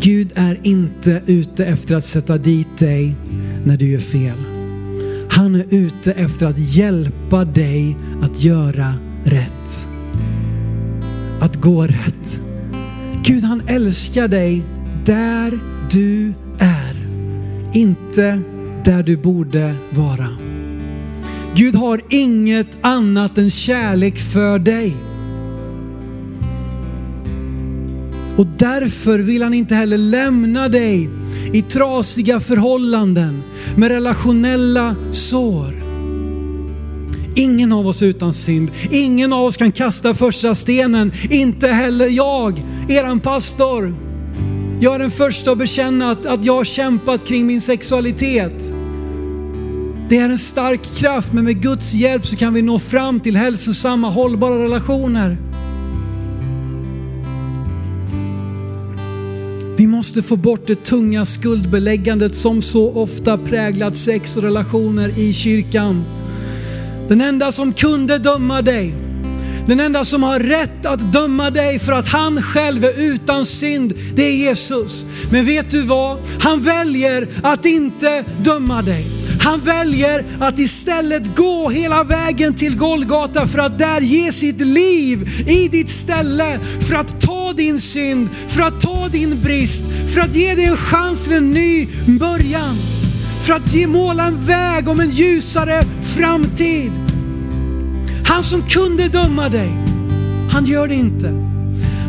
Gud 0.00 0.30
är 0.34 0.58
inte 0.62 1.22
ute 1.26 1.64
efter 1.66 1.94
att 1.94 2.04
sätta 2.04 2.38
dit 2.38 2.78
dig 2.78 3.16
när 3.64 3.76
du 3.76 3.88
gör 3.88 3.98
fel. 3.98 4.38
Han 5.30 5.54
är 5.54 5.64
ute 5.70 6.12
efter 6.12 6.46
att 6.46 6.58
hjälpa 6.58 7.44
dig 7.44 7.96
att 8.22 8.44
göra 8.44 8.94
rätt. 9.24 9.86
Att 11.40 11.56
gå 11.56 11.86
rätt. 11.86 12.49
Gud 13.22 13.44
han 13.44 13.62
älskar 13.66 14.28
dig 14.28 14.62
där 15.04 15.58
du 15.90 16.32
är. 16.58 16.96
Inte 17.74 18.40
där 18.84 19.02
du 19.02 19.16
borde 19.16 19.74
vara. 19.90 20.28
Gud 21.54 21.74
har 21.74 22.00
inget 22.08 22.78
annat 22.80 23.38
än 23.38 23.50
kärlek 23.50 24.18
för 24.18 24.58
dig. 24.58 24.96
Och 28.36 28.46
därför 28.58 29.18
vill 29.18 29.42
han 29.42 29.54
inte 29.54 29.74
heller 29.74 29.98
lämna 29.98 30.68
dig 30.68 31.10
i 31.52 31.62
trasiga 31.62 32.40
förhållanden 32.40 33.42
med 33.76 33.88
relationella 33.88 34.96
sår. 35.10 35.79
Ingen 37.34 37.72
av 37.72 37.86
oss 37.86 38.02
utan 38.02 38.32
synd. 38.32 38.70
Ingen 38.90 39.32
av 39.32 39.44
oss 39.44 39.56
kan 39.56 39.72
kasta 39.72 40.14
första 40.14 40.54
stenen. 40.54 41.12
Inte 41.30 41.68
heller 41.68 42.06
jag, 42.06 42.62
eran 42.88 43.20
pastor. 43.20 43.94
Jag 44.80 44.94
är 44.94 44.98
den 44.98 45.10
första 45.10 45.52
att 45.52 45.58
bekänna 45.58 46.10
att, 46.10 46.26
att 46.26 46.44
jag 46.44 46.54
har 46.54 46.64
kämpat 46.64 47.26
kring 47.26 47.46
min 47.46 47.60
sexualitet. 47.60 48.72
Det 50.08 50.16
är 50.16 50.24
en 50.24 50.38
stark 50.38 50.80
kraft, 50.96 51.32
men 51.32 51.44
med 51.44 51.62
Guds 51.62 51.94
hjälp 51.94 52.26
så 52.26 52.36
kan 52.36 52.54
vi 52.54 52.62
nå 52.62 52.78
fram 52.78 53.20
till 53.20 53.36
hälsosamma, 53.36 54.10
hållbara 54.10 54.64
relationer. 54.64 55.36
Vi 59.76 59.86
måste 59.86 60.22
få 60.22 60.36
bort 60.36 60.66
det 60.66 60.84
tunga 60.84 61.24
skuldbeläggandet 61.24 62.34
som 62.34 62.62
så 62.62 62.92
ofta 62.92 63.38
präglat 63.38 63.96
sex 63.96 64.36
och 64.36 64.42
relationer 64.42 65.18
i 65.18 65.32
kyrkan. 65.32 66.04
Den 67.10 67.20
enda 67.20 67.52
som 67.52 67.72
kunde 67.72 68.18
döma 68.18 68.62
dig, 68.62 68.94
den 69.66 69.80
enda 69.80 70.04
som 70.04 70.22
har 70.22 70.40
rätt 70.40 70.86
att 70.86 71.12
döma 71.12 71.50
dig 71.50 71.78
för 71.78 71.92
att 71.92 72.08
han 72.08 72.42
själv 72.42 72.84
är 72.84 73.00
utan 73.00 73.44
synd, 73.44 73.92
det 74.14 74.22
är 74.22 74.32
Jesus. 74.32 75.06
Men 75.32 75.46
vet 75.46 75.70
du 75.70 75.82
vad? 75.82 76.18
Han 76.40 76.60
väljer 76.60 77.28
att 77.42 77.66
inte 77.66 78.24
döma 78.38 78.82
dig. 78.82 79.06
Han 79.40 79.60
väljer 79.60 80.24
att 80.40 80.58
istället 80.58 81.36
gå 81.36 81.68
hela 81.68 82.04
vägen 82.04 82.54
till 82.54 82.76
Golgata 82.76 83.46
för 83.46 83.58
att 83.58 83.78
där 83.78 84.00
ge 84.00 84.32
sitt 84.32 84.60
liv 84.60 85.28
i 85.48 85.68
ditt 85.68 85.88
ställe. 85.88 86.58
För 86.88 86.94
att 86.94 87.20
ta 87.20 87.52
din 87.52 87.80
synd, 87.80 88.28
för 88.48 88.62
att 88.62 88.80
ta 88.80 89.08
din 89.08 89.42
brist, 89.42 89.84
för 90.14 90.20
att 90.20 90.34
ge 90.34 90.54
dig 90.54 90.64
en 90.64 90.76
chans 90.76 91.24
till 91.24 91.36
en 91.36 91.50
ny 91.50 91.88
början. 92.06 92.76
För 93.40 93.52
att 93.52 93.74
ge 93.74 93.86
måla 93.86 94.26
en 94.26 94.46
väg 94.46 94.88
om 94.88 95.00
en 95.00 95.10
ljusare 95.10 95.84
framtid. 96.02 96.92
Han 98.24 98.42
som 98.42 98.62
kunde 98.62 99.08
döma 99.08 99.48
dig, 99.48 99.70
han 100.50 100.64
gör 100.64 100.88
det 100.88 100.94
inte. 100.94 101.50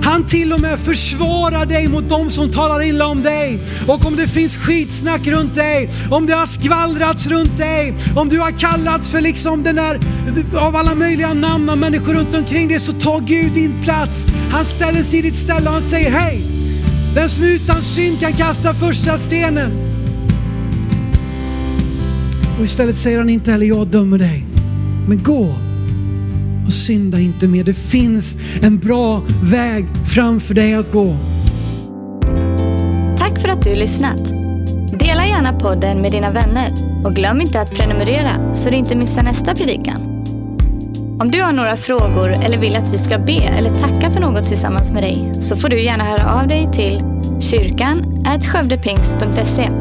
Han 0.04 0.26
till 0.26 0.54
och 0.54 0.62
med 0.62 0.80
försvarar 0.80 1.66
dig 1.66 1.88
mot 1.88 2.10
de 2.10 2.32
som 2.32 2.50
talar 2.50 2.84
illa 2.84 3.06
om 3.06 3.24
dig. 3.24 3.60
Och 3.88 4.06
om 4.06 4.16
det 4.16 4.28
finns 4.28 4.58
skitsnack 4.58 5.28
runt 5.28 5.56
dig, 5.56 5.90
om 6.12 6.26
det 6.26 6.34
har 6.34 6.46
skvallrats 6.46 7.28
runt 7.28 7.58
dig, 7.58 7.94
om 8.16 8.30
du 8.30 8.40
har 8.40 8.52
kallats 8.52 9.10
för 9.10 9.22
liksom 9.22 9.64
den 9.64 9.76
där, 9.76 10.00
av 10.56 10.76
alla 10.76 10.96
möjliga 10.96 11.34
namn 11.34 11.70
av 11.70 11.78
människor 11.78 12.14
runt 12.14 12.34
omkring 12.34 12.68
dig, 12.68 12.80
så 12.80 12.94
tar 12.94 13.20
Gud 13.20 13.54
din 13.54 13.84
plats. 13.84 14.28
Han 14.52 14.66
ställer 14.66 15.04
sig 15.04 15.20
i 15.20 15.22
ditt 15.22 15.36
ställe 15.36 15.68
och 15.68 15.74
han 15.74 15.82
säger 15.82 16.12
hej, 16.12 16.46
den 17.16 17.30
som 17.30 17.44
utan 17.44 17.82
synd 17.82 18.20
kan 18.20 18.34
kasta 18.34 18.74
första 18.74 19.18
stenen. 19.18 19.91
Och 22.62 22.66
istället 22.66 22.96
säger 22.96 23.18
han 23.18 23.30
inte 23.30 23.52
heller 23.52 23.66
jag 23.66 23.88
dömer 23.88 24.18
dig, 24.18 24.46
men 25.08 25.24
gå 25.24 25.56
och 26.66 26.74
synda 26.74 27.20
inte 27.20 27.48
mer. 27.48 27.64
Det 27.64 27.74
finns 27.74 28.38
en 28.62 28.80
bra 28.80 29.24
väg 29.44 29.86
framför 30.16 30.54
dig 30.54 30.74
att 30.74 30.92
gå. 30.92 31.18
Tack 33.18 33.42
för 33.42 33.50
att 33.50 33.64
du 33.64 33.76
lyssnat. 33.76 34.30
Dela 35.00 35.28
gärna 35.28 35.60
podden 35.60 36.02
med 36.02 36.12
dina 36.12 36.32
vänner 36.32 36.74
och 37.06 37.16
glöm 37.16 37.42
inte 37.42 37.62
att 37.62 37.72
prenumerera 37.72 38.56
så 38.56 38.70
du 38.70 38.76
inte 38.76 38.96
missar 38.96 39.24
nästa 39.24 39.56
predikan. 39.56 40.02
Om 41.20 41.32
du 41.32 41.42
har 41.42 41.52
några 41.52 41.78
frågor 41.78 42.30
eller 42.44 42.58
vill 42.58 42.76
att 42.76 42.94
vi 42.94 42.98
ska 42.98 43.20
be 43.20 43.44
eller 43.44 43.70
tacka 43.70 44.12
för 44.12 44.20
något 44.20 44.46
tillsammans 44.46 44.92
med 44.92 45.04
dig 45.04 45.34
så 45.40 45.56
får 45.56 45.70
du 45.70 45.84
gärna 45.84 46.04
höra 46.04 46.42
av 46.42 46.48
dig 46.48 46.70
till 46.74 47.04
kyrkan 47.40 48.24
skövdepingst.se. 48.44 49.81